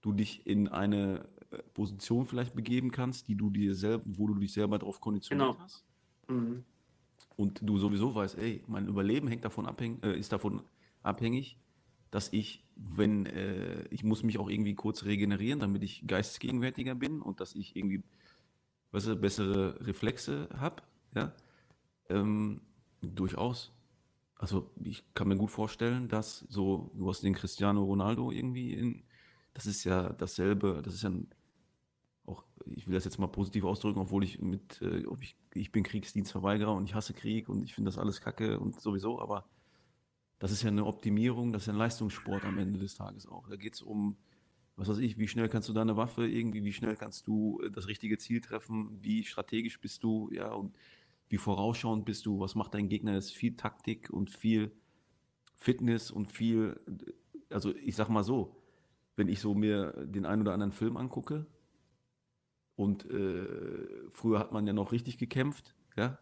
[0.00, 4.34] du dich in eine äh, Position vielleicht begeben kannst, die du dir selber, wo du
[4.34, 5.62] dich selber darauf konditioniert genau.
[5.62, 5.84] hast.
[6.28, 6.64] Mhm.
[7.36, 10.62] Und du sowieso weißt, ey, mein Überleben hängt davon abhängig, äh, ist davon
[11.02, 11.58] abhängig,
[12.10, 17.20] dass ich, wenn äh, ich muss mich auch irgendwie kurz regenerieren, damit ich geistesgegenwärtiger bin
[17.20, 18.02] und dass ich irgendwie
[18.92, 20.82] weißt du, bessere Reflexe habe,
[21.16, 21.32] ja,
[22.08, 22.60] ähm,
[23.00, 23.72] durchaus.
[24.36, 29.02] Also ich kann mir gut vorstellen, dass so, du hast den Cristiano Ronaldo irgendwie in,
[29.54, 31.28] das ist ja dasselbe, das ist ja ein,
[32.26, 35.84] auch, ich will das jetzt mal positiv ausdrücken, obwohl ich mit, äh, ich, ich bin
[35.84, 39.48] Kriegsdienstverweigerer und ich hasse Krieg und ich finde das alles kacke und sowieso, aber
[40.38, 43.48] das ist ja eine Optimierung, das ist ja ein Leistungssport am Ende des Tages auch.
[43.48, 44.16] Da geht es um,
[44.76, 47.70] was weiß ich, wie schnell kannst du deine Waffe irgendwie, wie schnell kannst du äh,
[47.70, 50.76] das richtige Ziel treffen, wie strategisch bist du, ja, und
[51.28, 54.72] wie vorausschauend bist du, was macht dein Gegner, das ist viel Taktik und viel
[55.54, 56.80] Fitness und viel,
[57.50, 58.56] also ich sag mal so,
[59.16, 61.46] wenn ich so mir den einen oder anderen Film angucke
[62.76, 63.46] und äh,
[64.12, 66.18] früher hat man ja noch richtig gekämpft, ja,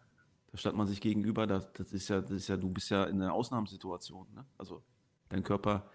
[0.55, 3.03] da stand man sich gegenüber, das, das, ist ja, das ist ja, du bist ja
[3.03, 4.25] in einer Ausnahmesituation.
[4.33, 4.45] Ne?
[4.57, 4.83] Also
[5.27, 5.89] dein Körper,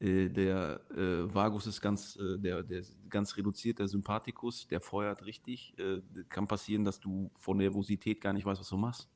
[0.00, 5.78] der äh, Vagus ist ganz, äh, der, der ganz reduziert, der Sympathikus, der feuert richtig.
[5.78, 9.08] Äh, kann passieren, dass du von Nervosität gar nicht weißt, was du machst.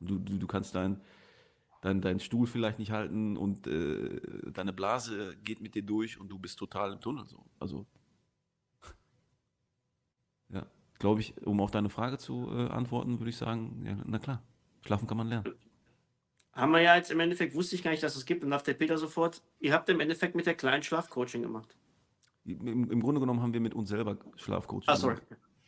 [0.00, 1.00] Du, du, du kannst deinen
[1.82, 4.20] dein, dein Stuhl vielleicht nicht halten und äh,
[4.50, 7.26] deine Blase geht mit dir durch und du bist total im Tunnel.
[7.26, 7.44] So.
[7.60, 7.86] Also
[10.48, 10.66] ja
[10.98, 14.42] glaube ich, um auf deine Frage zu äh, antworten, würde ich sagen, ja, na klar,
[14.80, 15.54] schlafen kann man lernen.
[16.54, 18.72] Haben wir ja jetzt im Endeffekt, wusste ich gar nicht, dass es gibt, und dachte
[18.72, 21.76] der Peter sofort, ihr habt im Endeffekt mit der kleinen Schlafcoaching gemacht.
[22.44, 25.16] Im, Im, Grunde genommen haben wir mit uns selber Schlafcoaching Ach, sorry.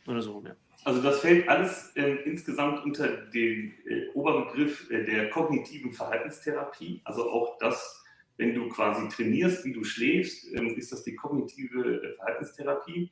[0.05, 0.55] Oder so, ja.
[0.83, 7.01] Also das fällt alles äh, insgesamt unter den äh, Oberbegriff äh, der kognitiven Verhaltenstherapie.
[7.03, 8.05] Also auch das
[8.37, 13.11] wenn du quasi trainierst, wie du schläfst, ähm, ist das die kognitive äh, Verhaltenstherapie.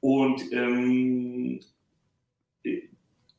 [0.00, 1.60] Und ähm,
[2.64, 2.82] äh,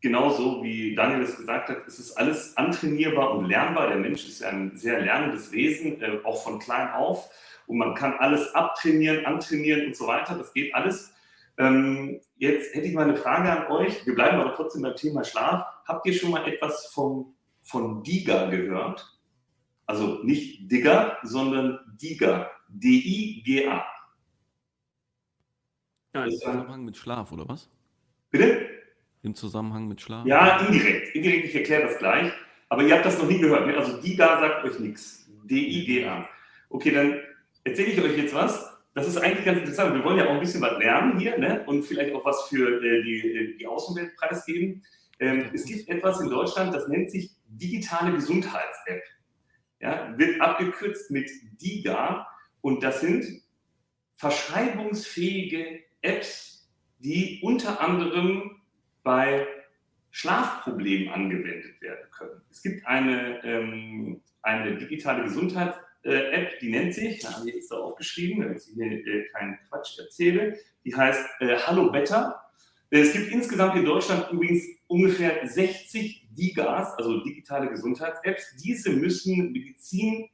[0.01, 3.87] genauso wie Daniel es gesagt hat, ist es alles antrainierbar und lernbar.
[3.87, 7.29] Der Mensch ist ja ein sehr lernendes Wesen, äh, auch von klein auf.
[7.67, 10.37] Und man kann alles abtrainieren, antrainieren und so weiter.
[10.37, 11.13] Das geht alles.
[11.57, 14.05] Ähm, jetzt hätte ich mal eine Frage an euch.
[14.05, 15.65] Wir bleiben aber trotzdem beim Thema Schlaf.
[15.85, 19.19] Habt ihr schon mal etwas vom, von DIGA gehört?
[19.85, 22.49] Also nicht Digger, sondern DIGA.
[22.69, 23.85] D-I-G-A.
[26.13, 27.69] Ja, Im Zusammenhang mit Schlaf, oder was?
[28.29, 28.70] Bitte?
[29.23, 30.25] Im Zusammenhang mit Schlaf?
[30.25, 31.15] Ja, indirekt.
[31.15, 32.31] Indirekt, ich erkläre das gleich.
[32.69, 33.67] Aber ihr habt das noch nie gehört.
[33.67, 33.77] Ne?
[33.77, 35.29] Also DIGA sagt euch nichts.
[35.43, 36.27] D-I-G-A.
[36.69, 37.19] Okay, dann
[37.63, 38.71] erzähle ich euch jetzt was.
[38.93, 39.93] Das ist eigentlich ganz interessant.
[39.93, 41.63] Wir wollen ja auch ein bisschen was lernen hier ne?
[41.65, 44.83] und vielleicht auch was für äh, die, äh, die Außenwelt preisgeben.
[45.19, 49.03] Ähm, es gibt etwas in Deutschland, das nennt sich digitale Gesundheits-App.
[49.79, 51.29] Ja, wird abgekürzt mit
[51.61, 52.27] DIGA
[52.61, 53.25] und das sind
[54.15, 58.60] verschreibungsfähige Apps, die unter anderem
[59.03, 59.47] bei
[60.11, 62.41] Schlafproblemen angewendet werden können.
[62.51, 68.43] Es gibt eine, ähm, eine digitale Gesundheits-App, die nennt sich, da habe ich extra aufgeschrieben,
[68.43, 72.41] damit ich hier äh, keinen Quatsch erzähle, die heißt äh, Hallo Better.
[72.89, 78.57] Es gibt insgesamt in Deutschland übrigens ungefähr 60 DIGAs, also digitale Gesundheits-Apps.
[78.61, 80.29] Diese müssen Medizin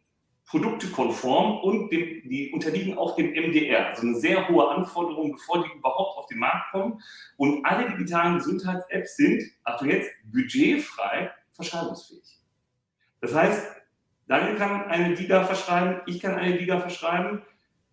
[0.47, 5.77] produktekonform und dem, die unterliegen auch dem MDR, also eine sehr hohe Anforderung, bevor die
[5.77, 7.01] überhaupt auf den Markt kommen.
[7.35, 12.39] Und alle digitalen Gesundheits-Apps sind, Achtung jetzt, budgetfrei verschreibungsfähig.
[13.19, 13.67] Das heißt,
[14.27, 17.41] Daniel kann eine Diga verschreiben, ich kann eine Diga verschreiben.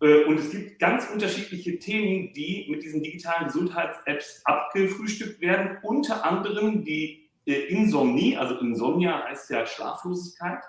[0.00, 5.78] Äh, und es gibt ganz unterschiedliche Themen, die mit diesen digitalen Gesundheits-Apps abgefrühstückt werden.
[5.82, 10.62] Unter anderem die äh, Insomnie, also Insomnia heißt ja Schlaflosigkeit.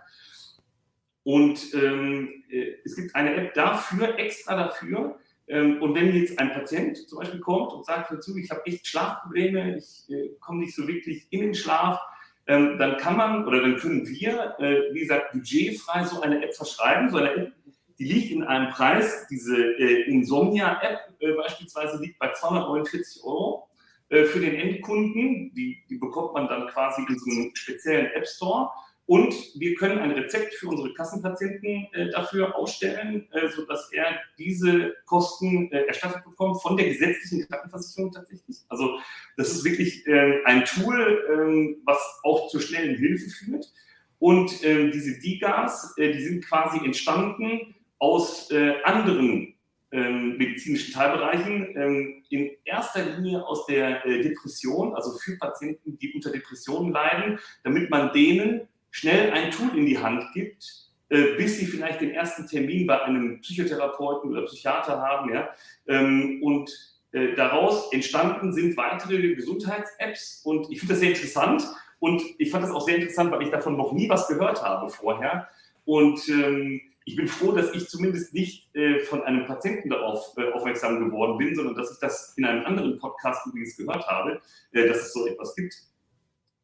[1.25, 5.17] Und ähm, äh, es gibt eine App dafür, extra dafür.
[5.47, 8.85] Ähm, und wenn jetzt ein Patient zum Beispiel kommt und sagt dazu, ich habe echt
[8.85, 11.99] Schlafprobleme, ich äh, komme nicht so wirklich in den Schlaf,
[12.45, 16.55] ähm, dann kann man oder dann können wir, äh, wie gesagt, budgetfrei so eine App
[16.55, 17.09] verschreiben.
[17.09, 17.53] So eine App,
[17.97, 23.67] die liegt in einem Preis, diese äh, Insomnia-App äh, beispielsweise liegt bei 249 Euro
[24.09, 25.55] äh, für den Endkunden.
[25.55, 28.69] Die, die bekommt man dann quasi in so einem speziellen App Store.
[29.08, 34.96] Und wir können ein Rezept für unsere Kassenpatienten äh, dafür ausstellen, äh, sodass er diese
[35.06, 38.58] Kosten äh, erstattet bekommt von der gesetzlichen Krankenversicherung tatsächlich.
[38.68, 38.98] Also
[39.38, 43.72] das ist wirklich ähm, ein Tool, ähm, was auch zur schnellen Hilfe führt.
[44.18, 49.54] Und ähm, diese DIGAs, äh, die sind quasi entstanden aus äh, anderen
[49.91, 56.32] ähm, medizinischen Teilbereichen, in erster Linie aus der äh, Depression, also für Patienten, die unter
[56.32, 60.63] Depressionen leiden, damit man denen schnell ein Tool in die Hand gibt,
[61.10, 65.34] äh, bis sie vielleicht den ersten Termin bei einem Psychotherapeuten oder Psychiater haben.
[65.34, 65.49] Ja?
[65.86, 66.71] Ähm, und
[67.12, 71.63] äh, daraus entstanden sind weitere Gesundheits-Apps und ich finde das sehr interessant.
[71.99, 74.89] Und ich fand das auch sehr interessant, weil ich davon noch nie was gehört habe
[74.89, 75.49] vorher.
[75.84, 81.03] Und ähm, ich bin froh, dass ich zumindest nicht äh, von einem Patienten darauf aufmerksam
[81.03, 84.39] geworden bin, sondern dass ich das in einem anderen Podcast übrigens gehört habe,
[84.71, 85.75] dass es so etwas gibt.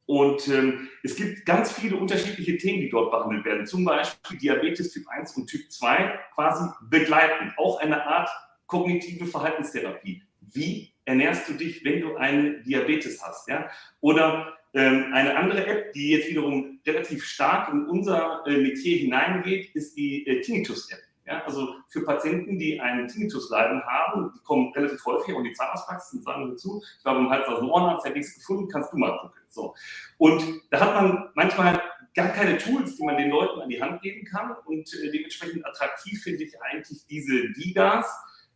[0.06, 3.66] Und ähm, es gibt ganz viele unterschiedliche Themen, die dort behandelt werden.
[3.66, 7.54] Zum Beispiel Diabetes Typ 1 und Typ 2 quasi begleiten.
[7.58, 8.30] Auch eine Art
[8.68, 10.24] kognitive Verhaltenstherapie.
[10.54, 13.48] Wie ernährst du dich, wenn du eine Diabetes hast?
[13.48, 13.70] Ja?
[14.02, 19.76] Oder ähm, eine andere App, die jetzt wiederum relativ stark in unser äh, Metier hineingeht,
[19.76, 21.00] ist die äh, Tinnitus-App.
[21.32, 26.13] Ja, also für Patienten, die einen Tinnitus-Leiden haben, die kommen relativ häufig auch die Zahnarztpraxis
[26.13, 28.98] und sagen dazu, ich war beim Hals aus dem Ohrenarzt, hätte nichts gefunden, kannst du
[28.98, 29.41] mal gucken.
[29.48, 29.74] So.
[30.17, 31.82] Und da hat man manchmal
[32.13, 34.56] gar keine Tools, die man den Leuten an die Hand geben kann.
[34.65, 38.13] Und äh, dementsprechend attraktiv finde ich eigentlich diese Digas.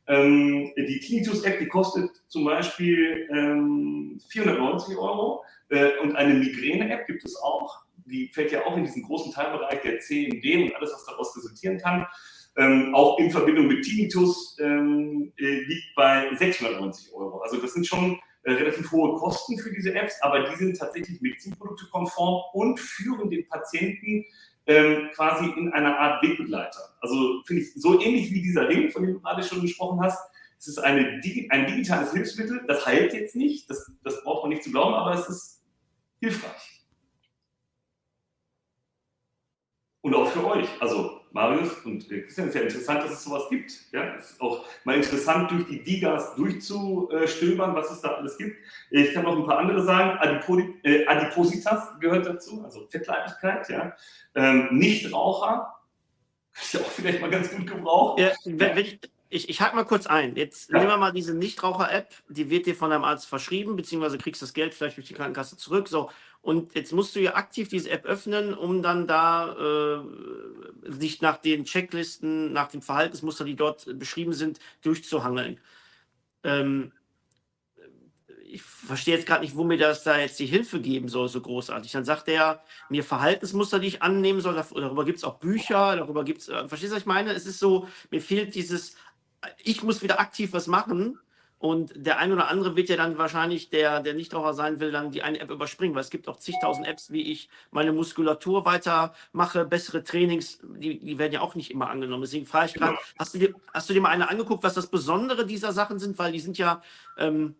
[0.07, 5.45] Ähm, die Tinnitus-App, die kostet zum Beispiel ähm, 490 Euro.
[5.69, 7.85] Äh, und eine Migräne-App gibt es auch.
[8.05, 11.77] Die fällt ja auch in diesen großen Teilbereich der CMD und alles, was daraus resultieren
[11.77, 12.05] kann.
[12.57, 17.39] Ähm, auch in Verbindung mit Tinnitus ähm, äh, liegt bei 690 Euro.
[17.39, 21.19] Also das sind schon äh, relativ hohe Kosten für diese Apps, aber die sind tatsächlich
[21.19, 24.23] medizinproduktekonform und führen den Patienten
[24.67, 26.95] ähm, quasi in einer Art Wegbegleiter.
[27.01, 30.19] Also finde ich so ähnlich wie dieser Ring, von dem du gerade schon gesprochen hast.
[30.57, 34.63] Es ist eine, ein digitales Hilfsmittel, das heilt jetzt nicht, das, das braucht man nicht
[34.63, 35.63] zu glauben, aber es ist
[36.19, 36.74] hilfreich.
[40.05, 40.67] Und auch für euch.
[40.79, 43.71] Also Marius und Christian, ist ja interessant, dass es sowas gibt.
[43.91, 48.55] Ja, ist auch mal interessant, durch die Digas durchzustöbern, was es da alles gibt.
[48.91, 50.19] Ich kann noch ein paar andere sagen.
[50.19, 53.67] Adipodi äh, Adipositas gehört dazu, also Fettleibigkeit.
[53.67, 53.95] Ja.
[54.35, 55.75] Ähm, Nichtraucher
[56.61, 58.21] ich auch vielleicht mal ganz gut gebrauchen.
[58.21, 60.35] Ja, wenn, wenn ich, ich, ich hake mal kurz ein.
[60.35, 64.41] Jetzt nehmen wir mal diese Nichtraucher-App, die wird dir von deinem Arzt verschrieben, beziehungsweise kriegst
[64.41, 65.87] das Geld vielleicht durch die Krankenkasse zurück.
[65.87, 66.09] So.
[66.41, 71.37] Und jetzt musst du ja aktiv diese App öffnen, um dann da äh, sich nach
[71.37, 75.59] den Checklisten, nach den Verhaltensmustern, die dort beschrieben sind, durchzuhangeln.
[76.43, 76.91] Ähm,
[78.47, 81.41] ich verstehe jetzt gerade nicht, wo mir das da jetzt die Hilfe geben soll, so
[81.41, 81.91] großartig.
[81.91, 84.53] Dann sagt er mir Verhaltensmuster, die ich annehmen soll.
[84.53, 87.33] Darüber gibt es auch Bücher, darüber gibt es, äh, verstehst du, was ich meine?
[87.33, 88.95] Es ist so, mir fehlt dieses,
[89.63, 91.19] ich muss wieder aktiv was machen.
[91.57, 95.11] Und der eine oder andere wird ja dann wahrscheinlich, der, der Nichtraucher sein will, dann
[95.11, 99.65] die eine App überspringen, weil es gibt auch zigtausend Apps, wie ich meine Muskulatur weitermache,
[99.65, 102.23] bessere Trainings, die, die werden ja auch nicht immer angenommen.
[102.23, 103.03] Deswegen frage ich gerade, genau.
[103.17, 106.19] hast, du dir, hast du dir mal eine angeguckt, was das Besondere dieser Sachen sind?
[106.19, 106.81] Weil die sind ja,
[107.17, 107.55] ähm,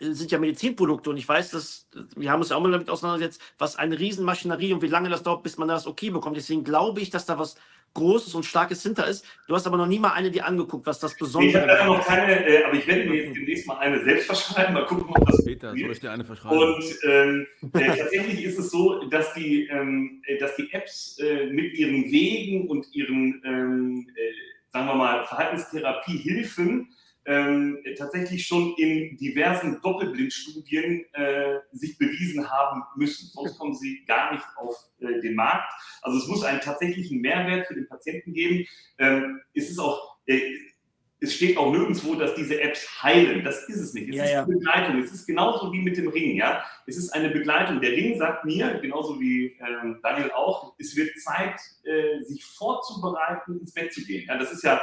[0.00, 1.86] sind ja Medizinprodukte und ich weiß, dass
[2.16, 5.22] wir haben uns ja auch mal damit auseinandergesetzt, was eine Riesenmaschinerie und wie lange das
[5.22, 6.36] dauert, bis man das okay bekommt.
[6.36, 7.56] Deswegen glaube ich, dass da was
[7.94, 9.24] Großes und Starkes hinter ist.
[9.48, 11.66] Du hast aber noch nie mal eine dir angeguckt, was das Besondere ist.
[11.66, 14.74] Ich habe noch keine, äh, aber ich werde mir jetzt demnächst mal eine selbst verschreiben,
[14.74, 16.56] mal gucken, ob das Peter, soll ich dir eine verschreiben?
[16.56, 21.46] Und ähm, äh, tatsächlich ist es so, dass die, ähm, äh, dass die Apps äh,
[21.46, 26.88] mit ihren Wegen und ihren, ähm, äh, sagen wir mal, Verhaltenstherapie-Hilfen
[27.26, 33.28] ähm, tatsächlich schon in diversen Doppelblindstudien äh, sich bewiesen haben müssen.
[33.28, 35.70] Sonst kommen sie gar nicht auf äh, den Markt.
[36.02, 38.66] Also es muss einen tatsächlichen Mehrwert für den Patienten geben.
[38.98, 40.40] Ähm, es ist auch, äh,
[41.22, 43.44] es steht auch nirgendwo, dass diese Apps heilen.
[43.44, 44.08] Das ist es nicht.
[44.08, 44.42] Es ja, ist ja.
[44.44, 45.02] eine Begleitung.
[45.02, 46.36] Es ist genauso wie mit dem Ring.
[46.36, 46.64] Ja?
[46.86, 47.82] Es ist eine Begleitung.
[47.82, 53.60] Der Ring sagt mir, genauso wie ähm, Daniel auch, es wird Zeit, äh, sich vorzubereiten,
[53.60, 54.26] ins Bett zu gehen.
[54.26, 54.80] Ja, das ist ja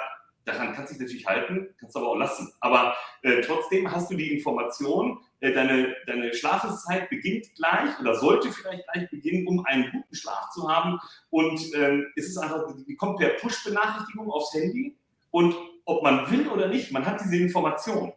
[0.47, 2.51] daran kannst du dich natürlich halten, kannst du aber auch lassen.
[2.61, 8.51] Aber äh, trotzdem hast du die Information, äh, deine, deine Schlafenszeit beginnt gleich oder sollte
[8.51, 10.99] vielleicht gleich beginnen, um einen guten Schlaf zu haben.
[11.29, 14.97] Und ähm, es ist einfach, die kommt per Push-Benachrichtigung aufs Handy.
[15.31, 15.55] Und
[15.85, 18.13] ob man will oder nicht, man hat diese Information.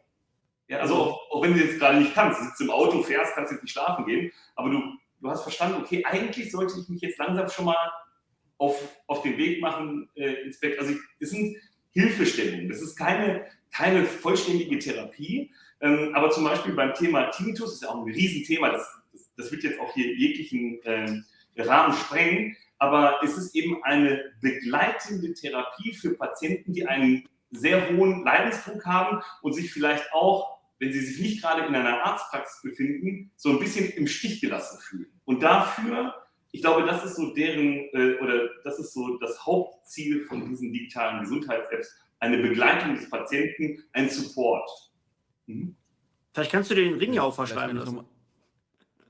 [0.68, 3.50] Ja, also auch, auch wenn du jetzt gerade nicht kannst, sitzt im Auto, fährst, kannst
[3.52, 4.80] jetzt nicht schlafen gehen, aber du,
[5.20, 7.92] du hast verstanden, okay, eigentlich sollte ich mich jetzt langsam schon mal
[8.56, 10.78] auf, auf den Weg machen äh, ins Bett.
[10.78, 11.56] Also es sind
[11.92, 12.68] Hilfestellung.
[12.68, 15.52] Das ist keine, keine vollständige Therapie.
[15.80, 18.70] Ähm, aber zum Beispiel beim Thema Tinnitus ist ja auch ein Riesenthema.
[18.70, 21.22] Das, das, das wird jetzt auch hier jeglichen äh,
[21.56, 22.56] Rahmen sprengen.
[22.78, 29.22] Aber es ist eben eine begleitende Therapie für Patienten, die einen sehr hohen Leidensdruck haben
[29.42, 33.58] und sich vielleicht auch, wenn sie sich nicht gerade in einer Arztpraxis befinden, so ein
[33.58, 35.12] bisschen im Stich gelassen fühlen.
[35.24, 36.14] Und dafür
[36.52, 40.72] ich glaube, das ist so deren, äh, oder das ist so das Hauptziel von diesen
[40.72, 44.68] digitalen Gesundheits-Apps, eine Begleitung des Patienten, ein Support.
[45.46, 45.76] Mhm.
[46.32, 48.04] Vielleicht kannst du dir den Ring ja auch verschreiben lassen.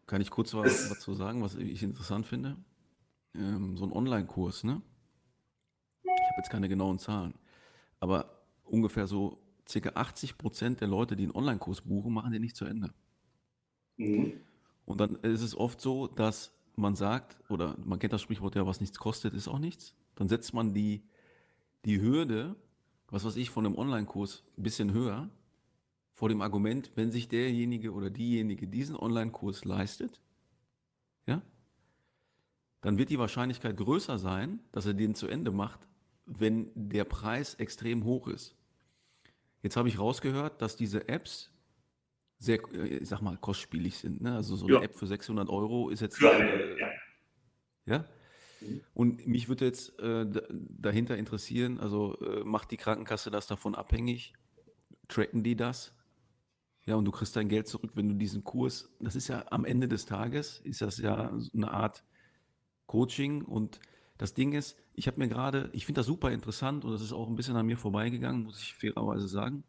[0.07, 2.57] Kann ich kurz was dazu sagen, was ich interessant finde?
[3.35, 4.83] Ähm, so ein Online-Kurs, ne?
[6.03, 7.35] Ich habe jetzt keine genauen Zahlen,
[8.01, 12.57] aber ungefähr so circa 80 Prozent der Leute, die einen Online-Kurs buchen, machen den nicht
[12.57, 12.93] zu Ende.
[13.97, 14.41] Mhm.
[14.85, 18.67] Und dann ist es oft so, dass man sagt, oder man kennt das Sprichwort ja,
[18.67, 19.95] was nichts kostet, ist auch nichts.
[20.15, 21.03] Dann setzt man die,
[21.85, 22.57] die Hürde,
[23.09, 25.29] was weiß ich, von einem Online-Kurs ein bisschen höher,
[26.13, 30.21] vor dem Argument, wenn sich derjenige oder diejenige diesen Online-Kurs leistet,
[31.27, 31.43] ja,
[32.83, 35.81] dann wird die Wahrscheinlichkeit größer sein, dass er den zu Ende macht,
[36.27, 38.55] wenn der Preis extrem hoch ist.
[39.63, 41.51] Jetzt habe ich rausgehört, dass diese Apps
[42.41, 44.21] sehr, äh, ich sag mal, kostspielig sind.
[44.23, 44.35] Ne?
[44.35, 44.83] Also so eine ja.
[44.83, 46.21] App für 600 Euro ist jetzt.
[46.21, 46.89] Äh, ja.
[47.87, 48.05] ja?
[48.61, 48.81] Mhm.
[48.95, 54.33] Und mich würde jetzt äh, dahinter interessieren, also äh, macht die Krankenkasse das davon abhängig?
[55.07, 55.95] Tracken die das?
[56.87, 59.65] Ja, und du kriegst dein Geld zurück, wenn du diesen Kurs, das ist ja am
[59.65, 62.05] Ende des Tages, ist das ja eine Art
[62.87, 63.81] Coaching und
[64.17, 67.13] das Ding ist, ich habe mir gerade, ich finde das super interessant und das ist
[67.13, 69.63] auch ein bisschen an mir vorbeigegangen, muss ich fairerweise sagen.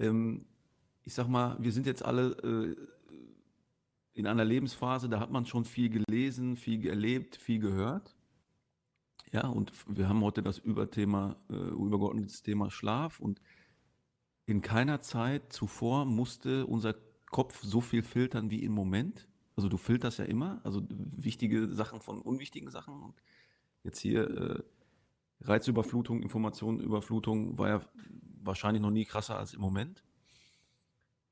[0.00, 0.46] Ähm,
[1.08, 2.76] ich sag mal, wir sind jetzt alle äh,
[4.12, 8.14] in einer Lebensphase, da hat man schon viel gelesen, viel erlebt, viel gehört.
[9.32, 13.40] Ja, und wir haben heute das Überthema, äh, übergeordnetes Thema Schlaf und
[14.44, 16.94] in keiner Zeit zuvor musste unser
[17.30, 19.28] Kopf so viel filtern wie im Moment.
[19.56, 23.02] Also du filterst ja immer, also wichtige Sachen von unwichtigen Sachen.
[23.02, 23.14] Und
[23.82, 24.62] jetzt hier äh,
[25.40, 27.80] Reizüberflutung, Informationenüberflutung war ja
[28.42, 30.04] wahrscheinlich noch nie krasser als im Moment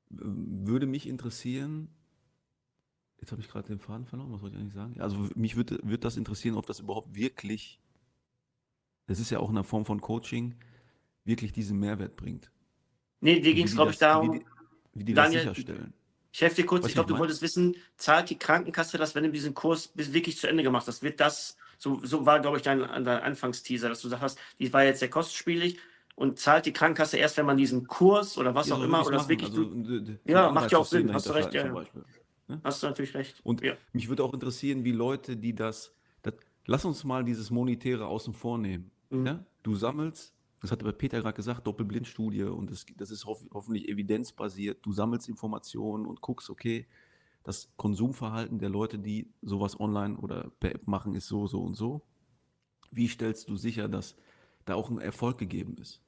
[0.09, 1.89] würde mich interessieren,
[3.19, 4.99] jetzt habe ich gerade den Faden verloren, was wollte ich eigentlich sagen?
[5.01, 7.79] Also mich würde, würde das interessieren, ob das überhaupt wirklich,
[9.07, 10.55] das ist ja auch eine Form von Coaching,
[11.23, 12.51] wirklich diesen Mehrwert bringt.
[13.19, 14.45] Nee, dir ging es, glaube ich, darum, wie die,
[14.93, 15.93] wie die Daniel, das sicherstellen.
[16.31, 19.23] Ich helfe dir kurz, was ich glaube, du wolltest wissen, zahlt die Krankenkasse das, wenn
[19.23, 21.01] du diesen Kurs wirklich zu Ende gemacht hast?
[21.01, 24.83] Wird das So, so war, glaube ich, dein, dein Anfangsteaser, dass du sagst, die war
[24.83, 25.77] jetzt sehr kostspielig
[26.17, 29.17] und zahlt die Krankenkasse erst, wenn man diesen Kurs oder was Ja, auch immer oder
[29.17, 29.51] das wirklich.
[29.51, 32.03] du, Also, d- Ja, macht ja auch Sinn, hast du recht, dahinter ja.
[32.47, 32.59] Ne?
[32.63, 33.39] hast du natürlich recht.
[33.43, 33.75] Und ja.
[33.93, 35.93] mich würde auch interessieren, wie Leute, die das,
[36.23, 36.33] das
[36.65, 38.89] lass uns mal dieses Monetäre außen vor nehmen.
[39.11, 39.25] Mhm.
[39.27, 39.45] Ja?
[39.61, 43.87] Du sammelst, das hatte bei Peter gerade gesagt, Doppelblindstudie und das, das ist hoff, hoffentlich
[43.87, 44.83] evidenzbasiert.
[44.83, 46.87] Du sammelst Informationen und guckst, okay,
[47.43, 51.75] das Konsumverhalten der Leute, die sowas online oder per App machen, ist so, so und
[51.75, 52.01] so.
[52.89, 54.15] Wie stellst du sicher, dass
[54.65, 56.01] da auch ein Erfolg gegeben ist?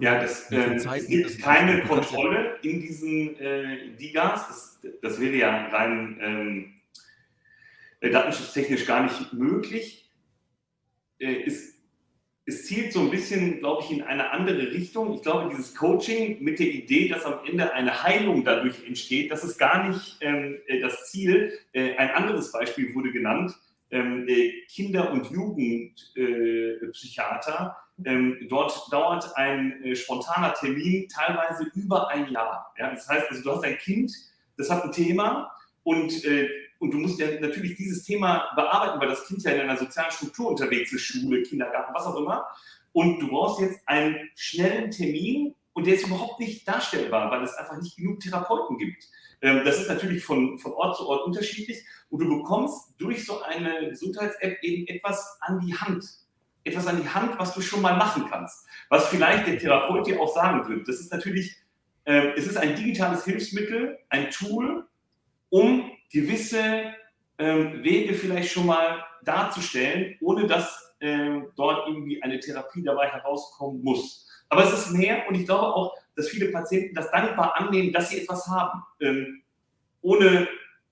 [0.00, 4.46] Ja, das, äh, es gibt in keine Kontrolle in diesen äh, Digas.
[4.46, 6.74] Das, das wäre ja rein ähm,
[8.00, 10.08] äh, datenschutztechnisch gar nicht möglich.
[11.18, 11.82] Äh, es,
[12.46, 15.14] es zielt so ein bisschen, glaube ich, in eine andere Richtung.
[15.14, 19.42] Ich glaube, dieses Coaching mit der Idee, dass am Ende eine Heilung dadurch entsteht, das
[19.42, 21.58] ist gar nicht ähm, äh, das Ziel.
[21.72, 23.52] Äh, ein anderes Beispiel wurde genannt.
[23.90, 27.76] Ähm, äh, Kinder- und Jugendpsychiater.
[28.04, 32.72] Äh, ähm, dort dauert ein äh, spontaner Termin teilweise über ein Jahr.
[32.78, 32.90] Ja?
[32.90, 34.12] Das heißt, also, du hast ein Kind,
[34.56, 35.50] das hat ein Thema
[35.82, 39.60] und, äh, und du musst ja natürlich dieses Thema bearbeiten, weil das Kind ja in
[39.60, 42.46] einer sozialen Struktur unterwegs ist, Schule, Kindergarten, was auch immer.
[42.92, 47.54] Und du brauchst jetzt einen schnellen Termin und der ist überhaupt nicht darstellbar, weil es
[47.54, 49.04] einfach nicht genug Therapeuten gibt.
[49.40, 53.42] Ähm, das ist natürlich von, von Ort zu Ort unterschiedlich und du bekommst durch so
[53.42, 56.04] eine Gesundheits-App eben etwas an die Hand.
[56.68, 58.66] Etwas an die Hand, was du schon mal machen kannst.
[58.88, 60.88] Was vielleicht der Therapeut dir auch sagen wird.
[60.88, 61.56] Das ist natürlich,
[62.04, 64.86] äh, es ist ein digitales Hilfsmittel, ein Tool,
[65.50, 66.94] um gewisse
[67.38, 73.82] ähm, Wege vielleicht schon mal darzustellen, ohne dass äh, dort irgendwie eine Therapie dabei herauskommen
[73.82, 74.26] muss.
[74.48, 78.10] Aber es ist mehr und ich glaube auch, dass viele Patienten das dankbar annehmen, dass
[78.10, 78.82] sie etwas haben.
[79.00, 79.42] Ähm,
[80.00, 80.48] ohne,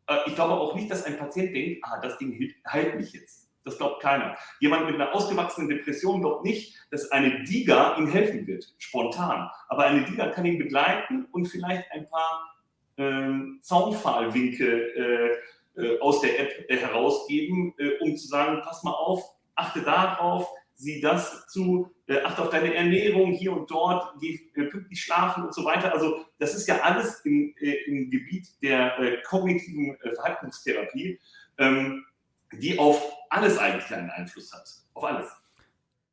[0.07, 3.45] äh, ich glaube auch nicht, dass ein Patient denkt, ah, das Ding heilt mich jetzt.
[3.67, 4.37] Das glaubt keiner.
[4.61, 9.51] Jemand mit einer ausgewachsenen Depression glaubt nicht, dass eine Diga ihm helfen wird, spontan.
[9.69, 12.57] Aber eine Diga kann ihn begleiten und vielleicht ein paar
[12.97, 15.41] ähm, Zaunpfahlwinke
[15.75, 19.21] äh, äh, aus der App äh, herausgeben, äh, um zu sagen, pass mal auf,
[19.57, 24.67] achte darauf, sieh das zu, äh, achte auf deine Ernährung hier und dort, geh äh,
[24.67, 25.93] pünktlich schlafen und so weiter.
[25.93, 31.19] Also das ist ja alles im, äh, im Gebiet der äh, kognitiven äh, Verhaltenstherapie,
[31.59, 32.05] ähm,
[32.53, 34.68] die auf alles eigentlich einen Einfluss hat.
[34.94, 35.30] Auf alles.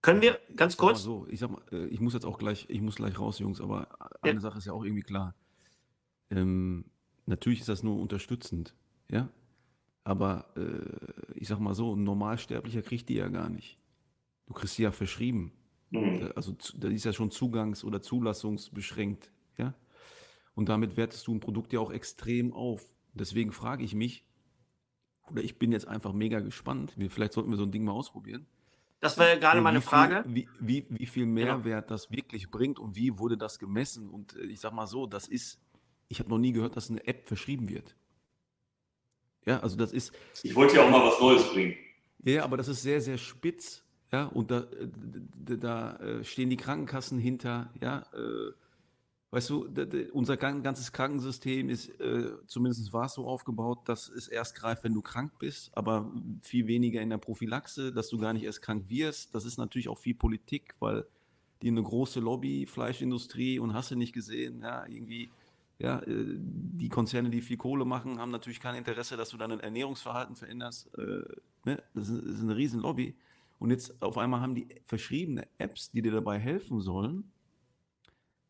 [0.01, 1.01] Können wir ganz kurz?
[1.01, 3.61] so, ich sag mal, äh, ich muss jetzt auch gleich, ich muss gleich raus, Jungs,
[3.61, 3.87] aber
[4.23, 4.31] Ja.
[4.31, 5.33] eine Sache ist ja auch irgendwie klar.
[6.29, 6.85] Ähm,
[7.25, 8.75] natürlich ist das nur unterstützend,
[9.09, 9.29] ja.
[10.03, 13.77] Aber äh, ich sag mal so, ein Normalsterblicher kriegt die ja gar nicht.
[14.47, 15.53] Du kriegst die ja verschrieben.
[15.91, 16.33] Mhm.
[16.35, 19.73] Also da ist ja schon zugangs- oder zulassungsbeschränkt, ja.
[20.55, 22.85] Und damit wertest du ein Produkt ja auch extrem auf.
[23.13, 24.25] Deswegen frage ich mich,
[25.29, 26.93] oder ich bin jetzt einfach mega gespannt.
[26.97, 28.45] Wir, vielleicht sollten wir so ein Ding mal ausprobieren.
[28.99, 30.23] Das wäre gerade Äh, meine viel, Frage.
[30.27, 31.33] Wie, wie, wie viel Genau.
[31.33, 34.09] Mehrwert das wirklich bringt und wie wurde das gemessen?
[34.09, 35.59] Und äh, ich sag mal so, das ist,
[36.07, 37.95] ich habe noch nie gehört, dass eine App verschrieben wird.
[39.45, 41.75] Ja, also das ist, Ich wollte ja auch mal was Neues bringen.
[42.23, 43.83] ja, aber das ist sehr, sehr spitz.
[44.11, 47.73] Ja, und da, äh, da äh, stehen die Krankenkassen hinter.
[47.81, 48.51] Ja, äh,
[49.33, 49.67] weißt du,
[50.13, 54.83] unser gan- ganzes Krankensystem ist, äh, zumindest war es so aufgebaut, dass es erst greift,
[54.83, 56.11] wenn du krank bist, aber
[56.41, 59.33] viel weniger in der Prophylaxe, dass du gar nicht erst krank wirst.
[59.33, 61.03] Das ist natürlich auch viel Politik, weil
[61.63, 65.31] die eine große Lobby, Fleischindustrie und hast du nicht gesehen, ja, irgendwie.
[65.79, 69.59] Ja, äh, die Konzerne, die viel Kohle machen, haben natürlich kein Interesse, dass du dein
[69.59, 70.95] Ernährungsverhalten veränderst.
[70.99, 71.23] Äh,
[71.65, 71.81] ne?
[71.95, 73.15] das, ist, ist eine riesen Lobby.
[73.57, 77.31] Und jetzt auf einmal haben die verschriebene Apps, die dir dabei helfen sollen,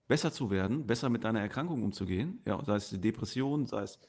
[0.07, 2.41] besser zu werden, besser mit deiner Erkrankung umzugehen.
[2.45, 3.99] Ja, sei es Depression, sei es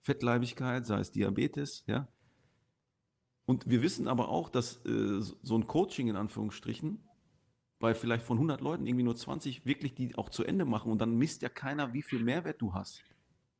[0.00, 2.08] Fettleibigkeit, sei es Diabetes, ja.
[3.46, 7.06] Und wir wissen aber auch, dass äh, so ein Coaching in Anführungsstrichen
[7.78, 10.98] bei vielleicht von 100 Leuten irgendwie nur 20 wirklich die auch zu Ende machen und
[11.00, 13.02] dann misst ja keiner, wie viel Mehrwert du hast.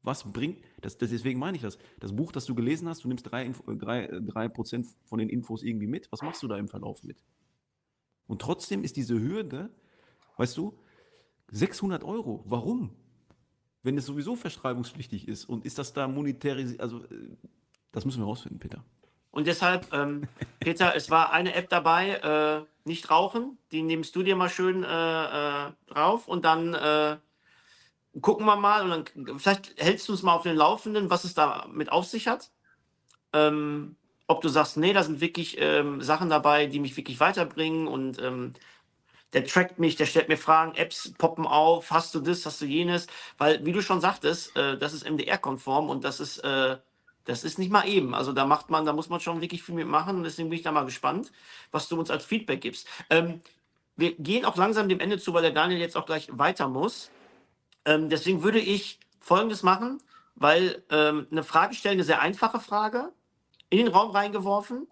[0.03, 1.78] Was bringt, das, das, deswegen meine ich das.
[1.99, 5.18] Das Buch, das du gelesen hast, du nimmst drei, äh, drei, äh, drei Prozent von
[5.18, 6.11] den Infos irgendwie mit.
[6.12, 7.22] Was machst du da im Verlauf mit?
[8.26, 9.70] Und trotzdem ist diese Hürde,
[10.36, 10.78] weißt du,
[11.51, 12.42] 600 Euro.
[12.47, 12.95] Warum?
[13.82, 17.36] Wenn es sowieso verschreibungspflichtig ist und ist das da monetärisiert, also äh,
[17.92, 18.84] das müssen wir rausfinden, Peter.
[19.30, 20.28] Und deshalb, ähm,
[20.61, 23.59] Peter, es war eine App dabei, äh, nicht rauchen.
[23.72, 24.86] Die nimmst du dir mal schön äh,
[25.66, 27.16] äh, drauf und dann äh,
[28.20, 31.34] gucken wir mal und dann vielleicht hältst du uns mal auf den Laufenden, was es
[31.34, 32.51] da mit auf sich hat.
[33.32, 37.88] Ähm, ob du sagst, nee, da sind wirklich ähm, Sachen dabei, die mich wirklich weiterbringen
[37.88, 38.55] und ähm,
[39.35, 42.64] der trackt mich, der stellt mir Fragen, Apps poppen auf, hast du das, hast du
[42.66, 43.07] jenes,
[43.37, 46.78] weil wie du schon sagtest, äh, das ist MDR-konform und das ist äh,
[47.26, 48.14] Das ist nicht mal eben.
[48.14, 50.16] Also da macht man, da muss man schon wirklich viel mitmachen.
[50.16, 51.32] Und deswegen bin ich da mal gespannt,
[51.72, 52.87] was du uns als Feedback gibst.
[53.09, 53.41] Ähm,
[53.97, 57.11] wir gehen auch langsam dem Ende zu, weil der Daniel jetzt auch gleich weiter muss.
[57.87, 60.03] Ähm, deswegen würde ich Folgendes machen,
[60.35, 63.11] weil ähm, eine Frage stellen, eine sehr einfache Frage,
[63.70, 64.87] in den Raum reingeworfen.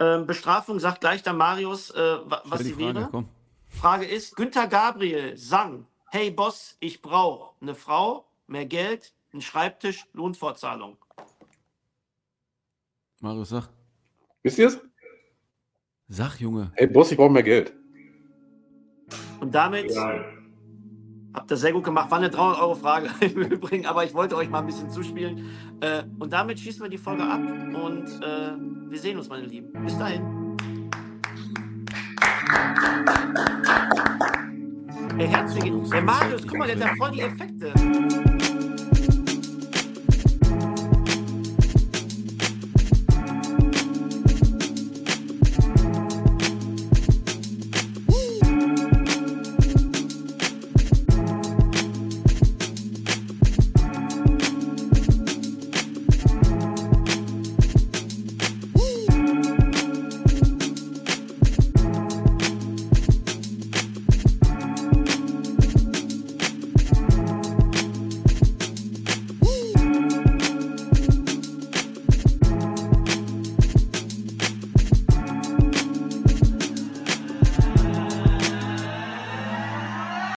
[0.00, 3.08] Ähm, Bestrafung sagt gleich der Marius, äh, wa- was sie Frage, wäre.
[3.12, 3.28] komm.
[3.72, 10.06] Frage ist, Günther Gabriel sang, hey Boss, ich brauche eine Frau, mehr Geld, einen Schreibtisch,
[10.12, 10.96] Lohnfortzahlung.
[13.20, 13.68] Marius, sag.
[14.42, 14.80] Wisst ihr es?
[16.08, 16.72] Sag, Junge.
[16.76, 17.72] Hey Boss, ich brauche mehr Geld.
[19.40, 20.24] Und damit Ja.
[21.34, 22.10] habt ihr sehr gut gemacht.
[22.10, 25.50] War eine 300 Euro Frage im Übrigen, aber ich wollte euch mal ein bisschen zuspielen.
[25.80, 28.52] Äh, und damit schließen wir die Folge ab und äh,
[28.90, 29.72] wir sehen uns, meine Lieben.
[29.84, 30.42] Bis dahin.
[35.16, 38.41] Hey, herzlichen Der Marius, guck mal, der hat ja voll die Effekte.